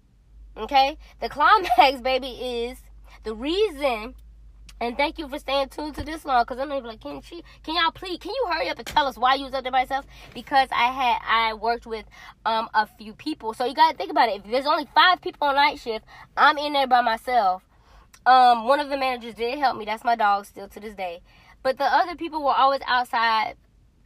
[0.56, 0.98] Okay.
[1.20, 2.82] The climax, baby, is
[3.24, 4.14] the reason,
[4.80, 7.20] and thank you for staying tuned to this long, because I'm gonna be like, can
[7.22, 9.62] she, can y'all please, can you hurry up and tell us why you was up
[9.62, 10.06] there by yourself?
[10.34, 12.04] Because I had, I worked with
[12.44, 14.42] um a few people, so you gotta think about it.
[14.44, 16.04] If there's only five people on night shift,
[16.36, 17.62] I'm in there by myself.
[18.26, 19.84] Um, one of the managers did help me.
[19.84, 21.20] That's my dog still to this day.
[21.62, 23.56] But the other people were always outside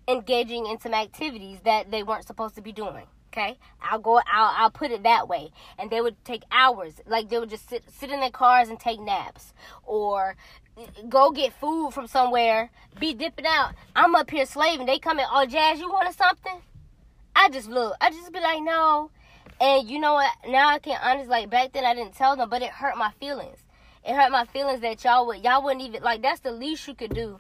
[0.07, 3.07] engaging in some activities that they weren't supposed to be doing.
[3.39, 4.17] Okay, I'll go.
[4.17, 5.53] I'll I'll put it that way.
[5.79, 6.95] And they would take hours.
[7.07, 10.35] Like they would just sit sit in their cars and take naps, or
[11.09, 12.71] go get food from somewhere.
[12.99, 13.75] Be dipping out.
[13.95, 14.87] I'm up here slaving.
[14.87, 15.27] They come in.
[15.31, 16.61] Oh, Jazz, you wanted something?
[17.37, 17.95] I just look.
[18.01, 19.13] I just be like, no.
[19.61, 20.33] And you know what?
[20.49, 23.13] Now I can honestly like back then I didn't tell them, but it hurt my
[23.21, 23.59] feelings.
[24.05, 26.23] It hurt my feelings that y'all would y'all wouldn't even like.
[26.23, 27.39] That's the least you could do.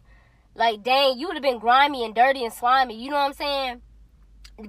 [0.55, 3.01] Like, dang, you would have been grimy and dirty and slimy.
[3.01, 3.83] You know what I'm saying?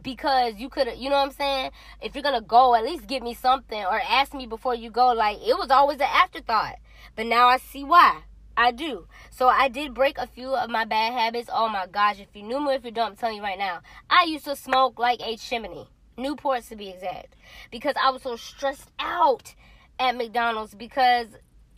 [0.02, 1.72] Because you could you know what I'm saying?
[2.02, 5.14] If you're gonna go, at least give me something or ask me before you go.
[5.14, 6.76] Like it was always an afterthought.
[7.16, 8.24] But now I see why.
[8.58, 9.08] I do.
[9.32, 11.50] So I did break a few of my bad habits.
[11.52, 13.80] Oh my gosh, if you knew me, if you don't, I'm telling you right now.
[14.10, 15.88] I used to smoke like a chimney.
[16.18, 17.36] Newports to be exact.
[17.72, 19.56] Because I was so stressed out
[19.98, 21.28] at McDonald's because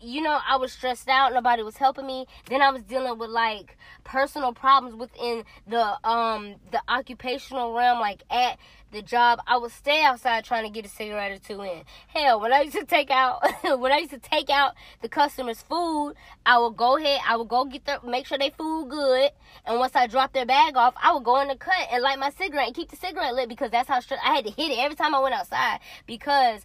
[0.02, 1.34] you know, I was stressed out.
[1.34, 2.26] Nobody was helping me.
[2.48, 8.24] Then I was dealing with like personal problems within the um the occupational realm, like
[8.30, 8.58] at
[8.92, 9.40] the job.
[9.48, 11.84] I would stay outside trying to get a cigarette or two in.
[12.08, 13.42] Hell, when I used to take out
[13.80, 16.14] when I used to take out the customers' food,
[16.46, 17.22] I would go ahead.
[17.28, 19.32] I would go get their make sure they food good,
[19.66, 22.20] and once I dropped their bag off, I would go in the cut and light
[22.20, 24.72] my cigarette and keep the cigarette lit because that's how stressed I had to hit
[24.72, 26.62] it every time I went outside because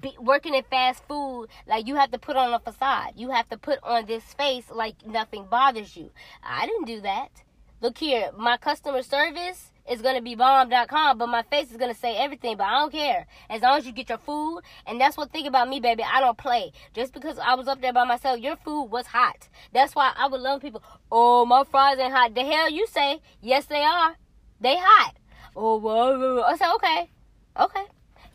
[0.00, 3.14] be, working in fast food, like you have to put on a facade.
[3.16, 6.10] You have to put on this face like nothing bothers you.
[6.42, 7.42] I didn't do that.
[7.80, 12.16] Look here, my customer service is gonna be bomb.com, but my face is gonna say
[12.16, 13.26] everything, but I don't care.
[13.48, 16.20] As long as you get your food, and that's one thing about me, baby, I
[16.20, 16.72] don't play.
[16.92, 19.48] Just because I was up there by myself, your food was hot.
[19.72, 22.34] That's why I would love people, oh, my fries ain't hot.
[22.34, 23.20] The hell you say?
[23.40, 24.16] Yes, they are.
[24.60, 25.14] They hot.
[25.54, 27.10] Oh, well, I said, okay.
[27.58, 27.86] Okay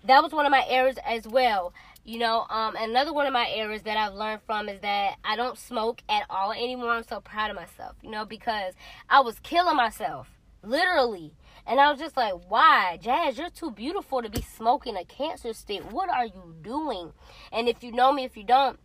[0.06, 1.74] that was one of my errors as well.
[2.06, 5.38] You know, um, another one of my errors that I've learned from is that I
[5.38, 6.92] don't smoke at all anymore.
[6.92, 8.74] I'm so proud of myself, you know, because
[9.10, 10.28] I was killing myself,
[10.62, 11.34] literally.
[11.66, 13.00] And I was just like, why?
[13.02, 15.90] Jazz, you're too beautiful to be smoking a cancer stick.
[15.94, 17.14] What are you doing?
[17.54, 18.78] And if you know me, if you don't,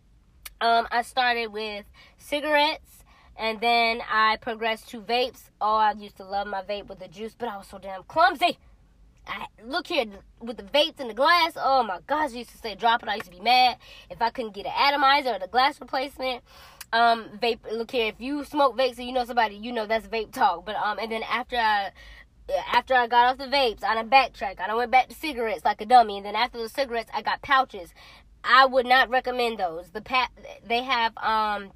[0.61, 1.85] um, I started with
[2.17, 3.03] cigarettes
[3.37, 5.49] and then I progressed to vapes.
[5.59, 8.03] Oh, I used to love my vape with the juice, but I was so damn
[8.03, 8.57] clumsy.
[9.29, 10.05] I, look here
[10.39, 11.53] with the vapes and the glass.
[11.55, 13.09] Oh my gosh, I used to say drop it.
[13.09, 13.77] I used to be mad
[14.09, 16.43] if I couldn't get an atomizer or the glass replacement.
[16.91, 17.59] Um, vape.
[17.71, 20.65] Look here, if you smoke vapes and you know somebody, you know that's vape talk.
[20.65, 21.91] But um, and then after I
[22.73, 24.59] after I got off the vapes, I done backtrack.
[24.59, 27.21] I done went back to cigarettes like a dummy, and then after the cigarettes, I
[27.21, 27.93] got pouches.
[28.43, 29.89] I would not recommend those.
[29.91, 30.31] The pat
[30.67, 31.71] they have um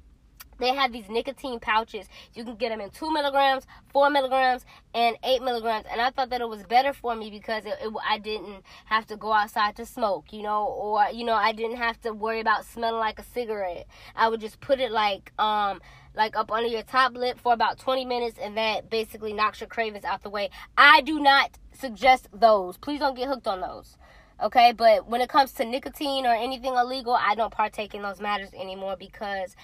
[0.58, 2.06] they have these nicotine pouches.
[2.34, 4.64] You can get them in two milligrams, four milligrams,
[4.94, 5.86] and eight milligrams.
[5.90, 9.06] And I thought that it was better for me because it, it, I didn't have
[9.06, 12.40] to go outside to smoke, you know, or you know, I didn't have to worry
[12.40, 13.86] about smelling like a cigarette.
[14.14, 15.80] I would just put it like um
[16.16, 19.68] like up under your top lip for about 20 minutes, and that basically knocks your
[19.68, 20.50] cravings out the way.
[20.78, 22.76] I do not suggest those.
[22.76, 23.98] Please don't get hooked on those.
[24.42, 28.20] Okay, but when it comes to nicotine or anything illegal, I don't partake in those
[28.20, 29.54] matters anymore because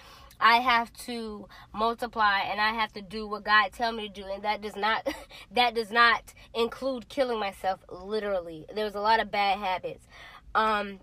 [0.40, 4.26] I have to multiply and I have to do what God tell me to do
[4.26, 5.07] and that does not
[5.53, 8.66] that does not include killing myself literally.
[8.74, 10.07] There's a lot of bad habits.
[10.55, 11.00] Um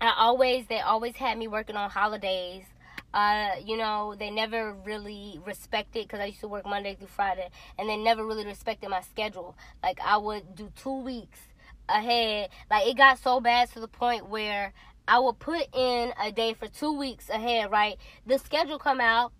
[0.00, 2.64] I always they always had me working on holidays.
[3.12, 7.48] Uh, you know, they never really respected because I used to work Monday through Friday,
[7.78, 9.56] and they never really respected my schedule.
[9.82, 11.40] Like I would do two weeks
[11.88, 12.50] ahead.
[12.70, 14.72] Like it got so bad to the point where
[15.08, 17.96] I will put in a day for two weeks ahead, right?
[18.26, 19.32] The schedule come out.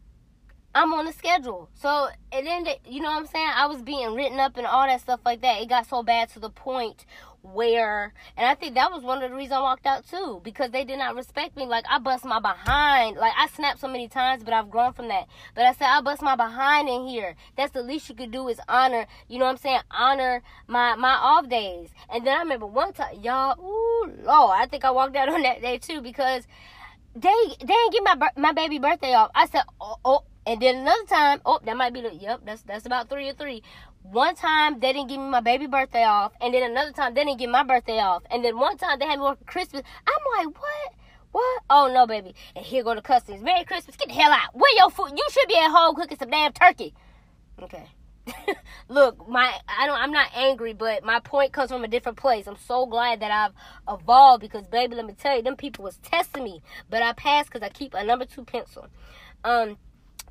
[0.74, 1.68] I'm on the schedule.
[1.74, 3.50] So it ended, you know what I'm saying?
[3.54, 5.60] I was being written up and all that stuff like that.
[5.60, 7.04] It got so bad to the point
[7.52, 10.70] where and I think that was one of the reasons I walked out too because
[10.70, 11.66] they did not respect me.
[11.66, 13.16] Like I bust my behind.
[13.16, 15.26] Like I snapped so many times but I've grown from that.
[15.54, 17.34] But I said I bust my behind in here.
[17.56, 19.80] That's the least you could do is honor you know what I'm saying?
[19.90, 21.90] Honor my my off days.
[22.12, 25.42] And then I remember one time y'all ooh lord I think I walked out on
[25.42, 26.46] that day too because
[27.14, 29.30] they they didn't give my my baby birthday off.
[29.34, 32.62] I said oh, oh and then another time, oh, that might be the yep, that's
[32.62, 33.62] that's about three or three.
[34.10, 37.24] One time they didn't give me my baby birthday off, and then another time they
[37.24, 39.82] didn't give my birthday off, and then one time they had me work Christmas.
[40.06, 40.94] I'm like, what?
[41.32, 41.62] What?
[41.68, 42.34] Oh no, baby!
[42.56, 43.42] And here go the customers.
[43.42, 43.96] Merry Christmas!
[43.96, 44.54] Get the hell out!
[44.54, 45.10] Where your food?
[45.10, 46.94] You should be at home cooking some damn turkey.
[47.62, 47.86] Okay.
[48.88, 52.46] Look, my I don't I'm not angry, but my point comes from a different place.
[52.46, 55.98] I'm so glad that I've evolved because baby, let me tell you, them people was
[55.98, 58.86] testing me, but I passed because I keep a number two pencil.
[59.44, 59.76] Um,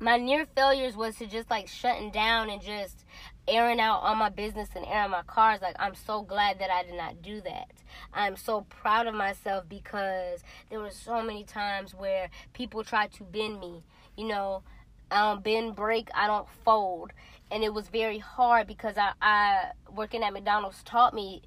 [0.00, 3.04] my near failures was to just like shutting down and just
[3.48, 5.60] airing out all my business and airing my cars.
[5.62, 7.70] Like, I'm so glad that I did not do that.
[8.12, 13.24] I'm so proud of myself because there were so many times where people tried to
[13.24, 13.82] bend me.
[14.16, 14.62] You know,
[15.10, 17.12] I don't bend, break, I don't fold.
[17.50, 21.42] And it was very hard because I, I working at McDonald's taught me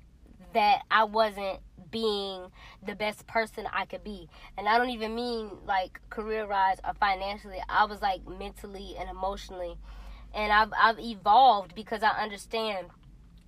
[0.54, 1.60] that I wasn't
[1.92, 2.48] being
[2.86, 4.30] the best person I could be.
[4.58, 7.62] And I don't even mean like career wise or financially.
[7.70, 9.78] I was like mentally and emotionally
[10.34, 12.88] and I've I've evolved because I understand.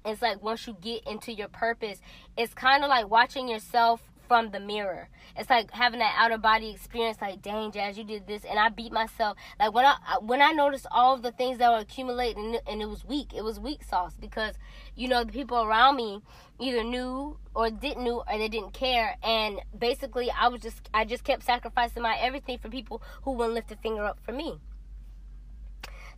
[0.05, 2.01] It's like once you get into your purpose,
[2.37, 5.09] it's kind of like watching yourself from the mirror.
[5.37, 7.19] It's like having that outer body experience.
[7.21, 9.37] Like, dang, Jazz, you did this, and I beat myself.
[9.59, 13.05] Like when I when I noticed all the things that were accumulating, and it was
[13.05, 13.33] weak.
[13.35, 14.55] It was weak sauce because
[14.95, 16.21] you know the people around me
[16.59, 21.05] either knew or didn't knew or they didn't care, and basically I was just I
[21.05, 24.59] just kept sacrificing my everything for people who wouldn't lift a finger up for me.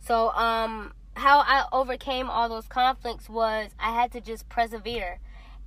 [0.06, 5.18] So, um, how I overcame all those conflicts was I had to just persevere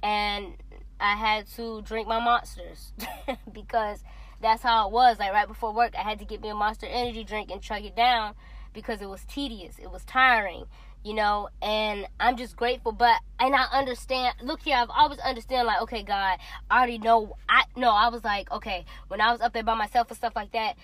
[0.02, 0.54] and
[1.00, 2.94] I had to drink my monsters
[3.52, 4.02] because
[4.42, 5.20] that's how it was.
[5.20, 7.84] Like right before work, I had to get me a monster energy drink and chug
[7.84, 8.36] it down
[8.74, 10.66] because it was tedious, it was tiring,
[11.04, 11.50] you know.
[11.62, 14.36] And I'm just grateful, but and I understand.
[14.42, 16.38] Look here, I've always understand like, okay, God,
[16.70, 17.36] I already know.
[17.50, 20.34] I no, I was like, okay, when I was up there by myself and stuff
[20.36, 20.78] like that.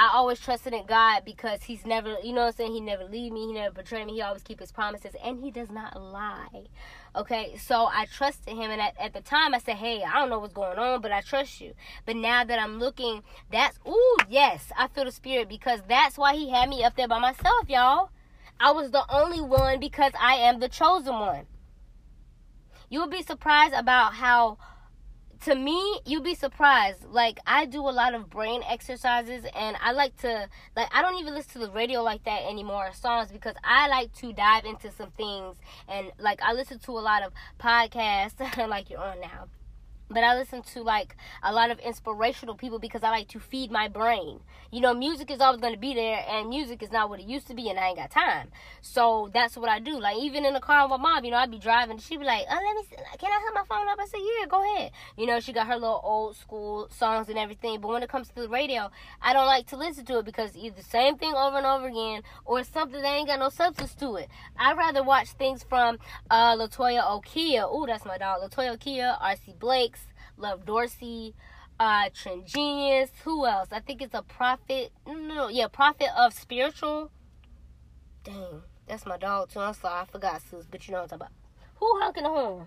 [0.00, 2.72] I always trusted in God because He's never, you know what I'm saying?
[2.72, 3.48] He never leave me.
[3.48, 4.14] He never betrayed me.
[4.14, 6.68] He always keep His promises, and He does not lie.
[7.14, 10.30] Okay, so I trusted Him, and at, at the time I said, "Hey, I don't
[10.30, 11.74] know what's going on, but I trust you."
[12.06, 16.34] But now that I'm looking, that's ooh, yes, I feel the Spirit because that's why
[16.34, 18.08] He had me up there by myself, y'all.
[18.58, 21.44] I was the only one because I am the chosen one.
[22.88, 24.56] You would be surprised about how
[25.42, 27.04] to me, you'd be surprised.
[27.04, 31.18] Like I do a lot of brain exercises, and I like to like I don't
[31.18, 34.90] even listen to the radio like that anymore, songs because I like to dive into
[34.90, 35.56] some things,
[35.88, 39.46] and like I listen to a lot of podcasts, like you're on now,
[40.10, 43.70] but I listen to like a lot of inspirational people because I like to feed
[43.70, 44.40] my brain.
[44.72, 47.26] You know, music is always going to be there, and music is not what it
[47.26, 48.48] used to be, and I ain't got time.
[48.80, 49.98] So that's what I do.
[50.00, 52.24] Like even in the car with my mom, you know, I'd be driving, she'd be
[52.24, 52.96] like, "Oh, let me, see.
[53.18, 55.66] can I hook my phone up?" I said, "Yeah, go ahead." You know, she got
[55.66, 58.90] her little old school songs and everything, but when it comes to the radio,
[59.22, 61.86] I don't like to listen to it because either the same thing over and over
[61.86, 64.28] again, or something that ain't got no substance to it.
[64.58, 65.98] I'd rather watch things from
[66.30, 67.64] uh, Latoya Okia.
[67.64, 69.54] Oh, that's my dog, Latoya Okia, R.C.
[69.58, 69.99] Blakes.
[70.40, 71.34] Love Dorsey,
[71.78, 73.10] uh, Trend Genius.
[73.24, 73.68] Who else?
[73.72, 74.90] I think it's a prophet.
[75.06, 77.10] No, no, yeah, prophet of spiritual.
[78.24, 79.60] Dang, that's my dog too.
[79.60, 81.76] I'm sorry, I forgot Sus, but you know what I'm talking about.
[81.76, 82.66] Who honking the horn?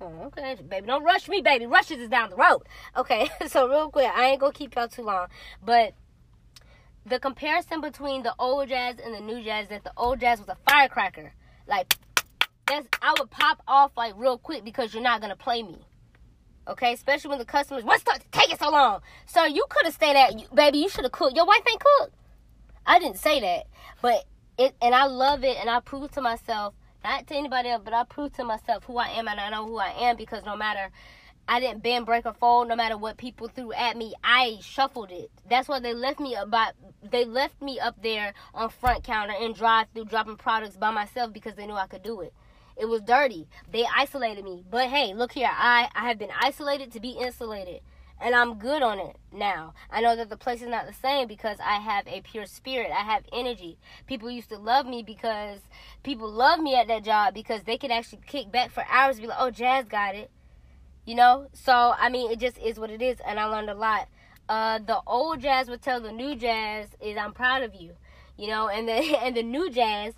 [0.00, 1.66] Oh, okay, baby, don't rush me, baby.
[1.66, 2.62] Rushes is down the road.
[2.96, 5.28] Okay, so real quick, I ain't gonna keep y'all too long,
[5.64, 5.94] but
[7.06, 10.48] the comparison between the old jazz and the new jazz that the old jazz was
[10.48, 11.34] a firecracker.
[11.66, 11.94] Like
[12.66, 15.78] that's I would pop off like real quick because you're not gonna play me.
[16.66, 19.00] Okay, especially when the customers, what's taking so long?
[19.26, 20.78] So you could have stayed at, baby.
[20.78, 21.36] You should have cooked.
[21.36, 22.14] Your wife ain't cooked.
[22.86, 23.66] I didn't say that,
[24.00, 24.24] but
[24.58, 27.94] it, and I love it, and I prove to myself, not to anybody else, but
[27.94, 30.56] I prove to myself who I am, and I know who I am because no
[30.56, 30.90] matter,
[31.46, 32.68] I didn't bend, break, or fold.
[32.68, 35.30] No matter what people threw at me, I shuffled it.
[35.48, 36.72] That's why they left me about.
[37.02, 41.32] They left me up there on front counter and drive through dropping products by myself
[41.34, 42.32] because they knew I could do it.
[42.76, 43.46] It was dirty.
[43.70, 44.64] They isolated me.
[44.68, 45.50] But hey, look here.
[45.50, 47.80] I, I have been isolated to be insulated.
[48.20, 49.74] And I'm good on it now.
[49.90, 52.90] I know that the place is not the same because I have a pure spirit.
[52.90, 53.76] I have energy.
[54.06, 55.60] People used to love me because
[56.02, 59.26] people love me at that job because they could actually kick back for hours be
[59.26, 60.30] like, oh, Jazz got it.
[61.04, 61.48] You know?
[61.52, 63.18] So, I mean, it just is what it is.
[63.26, 64.08] And I learned a lot.
[64.48, 67.92] Uh, the old jazz would tell the new jazz is I'm proud of you.
[68.36, 70.14] You know, and the and the new jazz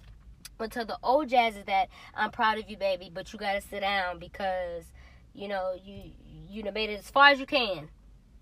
[0.59, 3.61] but to the old jazz is that I'm proud of you, baby, but you gotta
[3.61, 4.85] sit down because
[5.35, 6.13] you know you
[6.49, 7.89] you know made it as far as you can.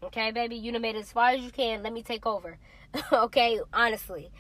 [0.03, 1.83] Okay, baby, you know made it as far as you can.
[1.83, 2.59] Let me take over.
[3.13, 4.31] okay, honestly.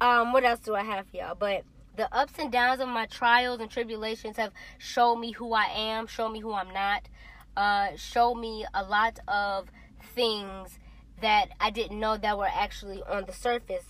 [0.00, 1.34] Um, what else do I have for y'all?
[1.34, 1.64] But
[1.96, 6.06] the ups and downs of my trials and tribulations have shown me who I am,
[6.06, 7.08] show me who I'm not,
[7.56, 9.68] uh, show me a lot of
[10.14, 10.78] things
[11.20, 13.84] that I didn't know that were actually on the surface.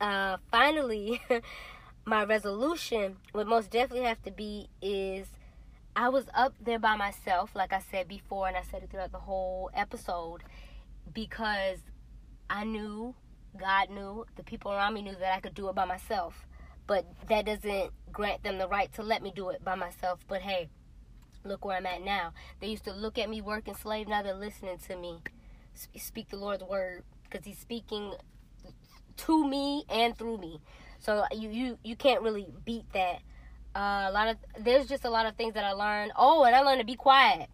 [0.00, 1.20] Uh, finally,
[2.10, 5.28] my resolution would most definitely have to be is
[5.94, 9.12] I was up there by myself, like I said before, and I said it throughout
[9.12, 10.42] the whole episode,
[11.14, 11.78] because
[12.48, 13.14] I knew,
[13.56, 16.46] God knew, the people around me knew that I could do it by myself.
[16.88, 20.18] But that doesn't grant them the right to let me do it by myself.
[20.26, 20.68] But hey,
[21.44, 22.32] look where I'm at now.
[22.60, 25.18] They used to look at me working slave, now they're listening to me
[25.96, 28.14] speak the Lord's word because He's speaking
[29.16, 30.60] to me and through me.
[31.00, 33.20] So you you you can't really beat that.
[33.74, 36.12] Uh, a lot of there's just a lot of things that I learned.
[36.16, 37.48] Oh, and I learned to be quiet.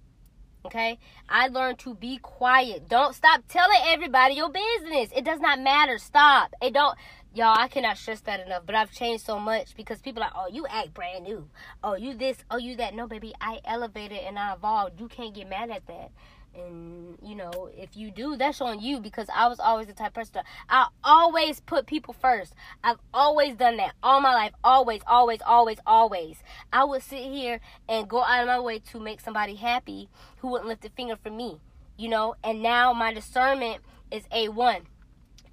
[0.65, 2.89] Okay, I learned to be quiet.
[2.89, 5.11] Don't stop telling everybody your business.
[5.15, 5.99] It does not matter.
[5.99, 6.55] Stop.
[6.61, 6.99] It don't.
[7.35, 8.63] Y'all, I cannot stress that enough.
[8.67, 11.49] But I've changed so much because people are oh, you act brand new.
[11.85, 12.39] Oh, you this.
[12.51, 12.95] Oh, you that.
[12.95, 15.01] No, baby, I elevated and I evolved.
[15.01, 16.11] You can't get mad at that
[16.57, 20.15] and you know if you do that's on you because i was always the type
[20.15, 22.55] person to, i always put people first.
[22.83, 26.37] I've always done that all my life always always always always.
[26.73, 30.49] I would sit here and go out of my way to make somebody happy who
[30.49, 31.61] wouldn't lift a finger for me
[31.97, 32.35] you know?
[32.45, 34.83] And now my discernment is a1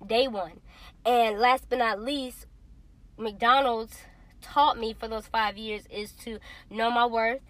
[0.05, 0.59] day one.
[1.05, 2.45] And last but not least
[3.17, 3.95] mcdonald's
[4.41, 6.39] taught me for those five years is to
[6.69, 7.41] know my worth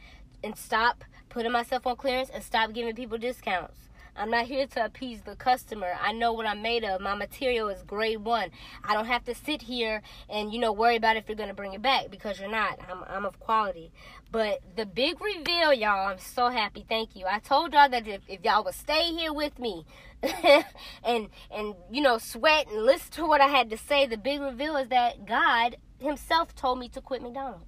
[0.43, 1.04] and stop
[1.34, 3.90] putting myself on clearance and stop giving people discounts.
[4.16, 5.96] I'm not here to appease the customer.
[6.00, 7.02] I know what I'm made of.
[7.02, 8.52] My material is grade one.
[8.84, 11.74] I don't have to sit here and, you know, worry about if you're to bring
[11.74, 12.80] it back because you're not.
[12.88, 13.92] I'm, I'm of quality.
[14.32, 16.86] But the big reveal, y'all, I'm so happy.
[16.88, 17.26] Thank you.
[17.28, 19.88] I told y'all that if, if y'all would stay here with me
[21.04, 24.42] and, and, you know, sweat and listen to what I had to say, the big
[24.42, 27.66] reveal is that God himself told me to quit McDonald's.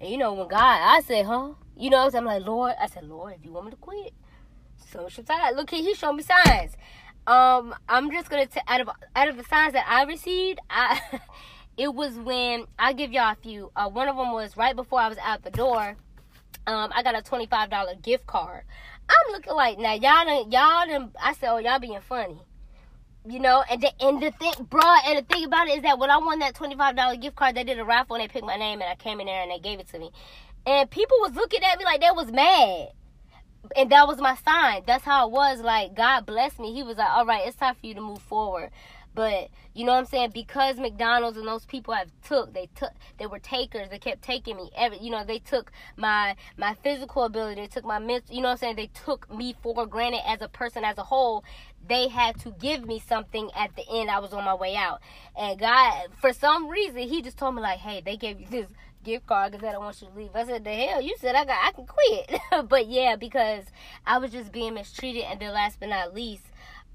[0.00, 1.52] And you know, when God, I said, huh?
[1.76, 4.12] You know, I'm like, Lord, I said, Lord, if you want me to quit,
[4.90, 5.54] so much time.
[5.54, 6.72] Look, he, he showed me signs.
[7.26, 11.00] Um, I'm just gonna t- out of out of the signs that I received, I
[11.76, 13.72] it was when I give y'all a few.
[13.74, 15.96] Uh, one of them was right before I was out the door.
[16.66, 18.64] Um, I got a twenty five dollar gift card.
[19.08, 22.40] I'm looking like now y'all done, y'all done, I said, oh y'all being funny
[23.26, 25.98] you know, and the and the thing, bruh, and the thing about it is that
[25.98, 28.28] when I won that twenty five dollar gift card, they did a raffle and they
[28.28, 30.10] picked my name and I came in there and they gave it to me,
[30.66, 32.88] and people was looking at me like they was mad,
[33.76, 34.82] and that was my sign.
[34.86, 35.60] That's how it was.
[35.60, 36.72] Like God blessed me.
[36.72, 38.70] He was like, all right, it's time for you to move forward.
[39.14, 40.30] But you know what I'm saying?
[40.34, 43.88] Because McDonald's and those people have took, they took, they were takers.
[43.88, 44.70] They kept taking me.
[44.76, 47.60] Every, you know, they took my my physical ability.
[47.60, 48.34] They took my mental.
[48.34, 48.76] You know what I'm saying?
[48.76, 51.44] They took me for granted as a person as a whole.
[51.86, 54.10] They had to give me something at the end.
[54.10, 55.00] I was on my way out,
[55.36, 58.66] and God, for some reason, He just told me like, "Hey, they gave you this."
[59.04, 60.30] Gift card because I don't want you to leave.
[60.34, 62.40] I said, the hell, you said I got, I can quit.
[62.68, 63.64] but yeah, because
[64.06, 65.24] I was just being mistreated.
[65.24, 66.44] And then last but not least,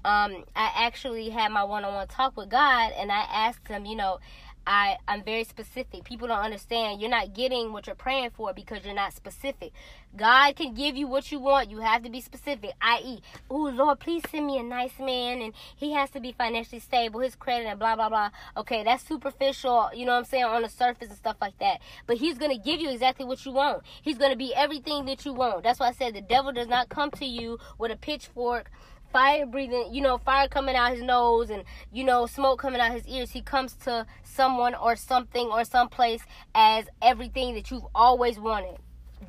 [0.04, 4.18] um, I actually had my one-on-one talk with God, and I asked him, you know,
[4.66, 6.04] I, I'm very specific.
[6.04, 7.00] People don't understand.
[7.00, 9.72] You're not getting what you're praying for because you're not specific.
[10.16, 11.70] God can give you what you want.
[11.70, 12.72] You have to be specific.
[12.80, 16.80] I.e., oh Lord, please send me a nice man and he has to be financially
[16.80, 18.30] stable, his credit and blah blah blah.
[18.56, 21.80] Okay, that's superficial, you know what I'm saying, on the surface and stuff like that.
[22.06, 23.82] But he's gonna give you exactly what you want.
[24.02, 25.62] He's gonna be everything that you want.
[25.62, 28.70] That's why I said the devil does not come to you with a pitchfork
[29.12, 32.92] fire breathing, you know, fire coming out his nose and, you know, smoke coming out
[32.92, 33.30] his ears.
[33.30, 36.22] He comes to someone or something or someplace
[36.54, 38.78] as everything that you've always wanted.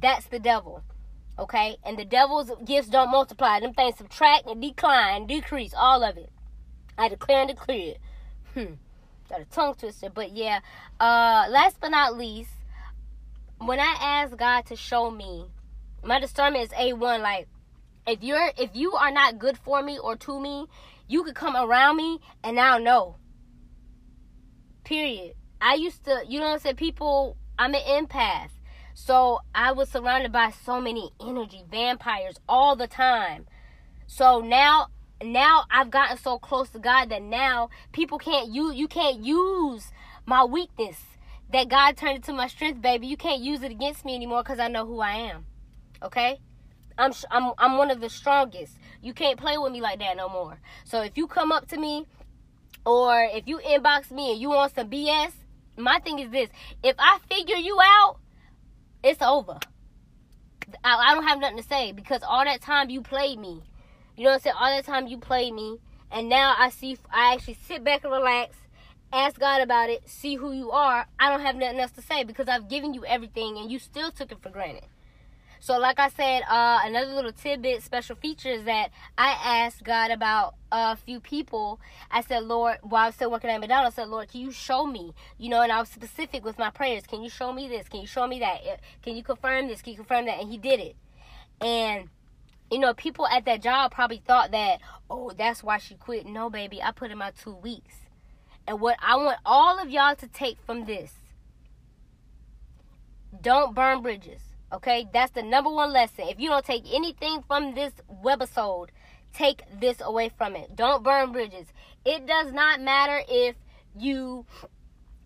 [0.01, 0.83] That's the devil.
[1.37, 1.77] Okay?
[1.83, 3.59] And the devil's gifts don't multiply.
[3.59, 6.29] Them things subtract and decline, decrease, all of it.
[6.97, 7.99] I declare and declare it.
[8.53, 8.73] Hmm.
[9.29, 10.09] Got a tongue twister.
[10.09, 10.59] But yeah.
[10.99, 12.51] Uh last but not least,
[13.59, 15.45] when I ask God to show me,
[16.03, 17.47] my discernment is A1, like
[18.07, 20.67] if you're if you are not good for me or to me,
[21.07, 23.17] you could come around me and I'll know.
[24.83, 25.35] Period.
[25.59, 26.75] I used to, you know what I'm saying?
[26.77, 28.49] People, I'm an empath.
[28.93, 33.45] So I was surrounded by so many energy vampires all the time.
[34.07, 34.87] So now
[35.23, 39.91] now I've gotten so close to God that now people can't use you can't use
[40.25, 40.97] my weakness
[41.51, 43.07] that God turned into my strength, baby.
[43.07, 45.45] You can't use it against me anymore because I know who I am.
[46.01, 46.39] Okay?
[46.97, 48.77] I'm I'm I'm one of the strongest.
[49.01, 50.59] You can't play with me like that no more.
[50.83, 52.05] So if you come up to me
[52.85, 55.31] or if you inbox me and you want some BS,
[55.77, 56.49] my thing is this:
[56.83, 58.17] if I figure you out,
[59.03, 59.57] it's over.
[60.83, 63.61] I, I don't have nothing to say because all that time you played me.
[64.15, 64.55] You know what I'm saying?
[64.59, 65.79] All that time you played me,
[66.11, 66.97] and now I see.
[67.11, 68.55] I actually sit back and relax,
[69.11, 71.07] ask God about it, see who you are.
[71.19, 74.11] I don't have nothing else to say because I've given you everything, and you still
[74.11, 74.85] took it for granted.
[75.63, 80.09] So, like I said, uh, another little tidbit, special feature is that I asked God
[80.09, 81.79] about a few people.
[82.09, 84.51] I said, Lord, while I was still working at McDonald's, I said, Lord, can you
[84.51, 85.13] show me?
[85.37, 87.05] You know, and I was specific with my prayers.
[87.05, 87.87] Can you show me this?
[87.87, 88.79] Can you show me that?
[89.03, 89.83] Can you confirm this?
[89.83, 90.39] Can you confirm that?
[90.39, 90.95] And He did it.
[91.61, 92.09] And
[92.71, 94.79] you know, people at that job probably thought that,
[95.11, 96.25] oh, that's why she quit.
[96.25, 97.97] No, baby, I put in my two weeks.
[98.65, 101.13] And what I want all of y'all to take from this
[103.39, 104.50] don't burn bridges.
[104.73, 106.27] Okay, that's the number one lesson.
[106.29, 107.91] If you don't take anything from this
[108.23, 108.87] webisode,
[109.33, 110.75] take this away from it.
[110.75, 111.67] Don't burn bridges.
[112.05, 113.55] It does not matter if
[113.97, 114.45] you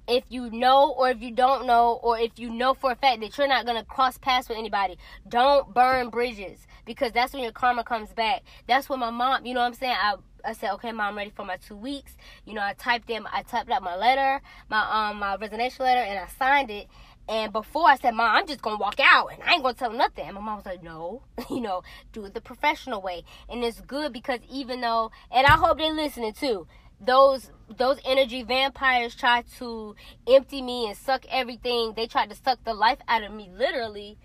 [0.07, 3.21] if you know or if you don't know or if you know for a fact
[3.21, 7.41] that you're not going to cross paths with anybody don't burn bridges because that's when
[7.41, 10.13] your karma comes back that's when my mom you know what i'm saying i
[10.47, 12.15] I said, okay, mom, I'm ready for my two weeks.
[12.45, 16.01] You know, I typed in, I typed out my letter, my um, my resignation letter,
[16.01, 16.87] and I signed it.
[17.28, 19.91] And before I said, Mom, I'm just gonna walk out and I ain't gonna tell
[19.91, 20.26] nothing.
[20.26, 23.23] And my mom was like, No, you know, do it the professional way.
[23.49, 26.67] And it's good because even though and I hope they're listening too,
[26.99, 29.95] those those energy vampires try to
[30.28, 31.93] empty me and suck everything.
[31.95, 34.17] They tried to suck the life out of me literally.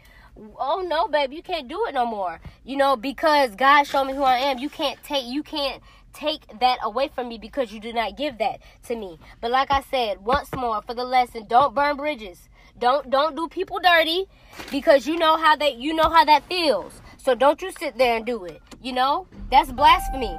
[0.59, 2.41] Oh no, babe, you can't do it no more.
[2.65, 4.59] You know, because God showed me who I am.
[4.59, 5.83] You can't take you can't
[6.13, 9.19] take that away from me because you did not give that to me.
[9.41, 12.50] But like I said, once more for the lesson, don't burn bridges
[12.81, 14.27] don't don't do people dirty
[14.71, 17.01] because you know how that you know how that feels.
[17.19, 18.61] So don't you sit there and do it.
[18.83, 19.27] You know?
[19.51, 20.37] That's blasphemy.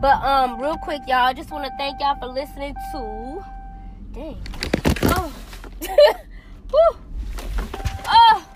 [0.00, 3.44] But um real quick y'all, I just want to thank y'all for listening to
[4.12, 4.38] Dang.
[5.02, 5.32] Oh.
[6.72, 6.98] Woo.
[8.06, 8.48] Oh.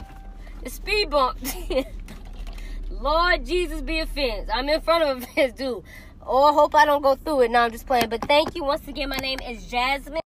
[0.63, 1.39] The speed bump.
[2.91, 4.49] Lord Jesus be offense.
[4.53, 5.83] I'm in front of a fence, dude.
[6.25, 7.51] Oh, I hope I don't go through it.
[7.51, 8.09] No, I'm just playing.
[8.09, 9.09] But thank you once again.
[9.09, 10.21] My name is Jasmine.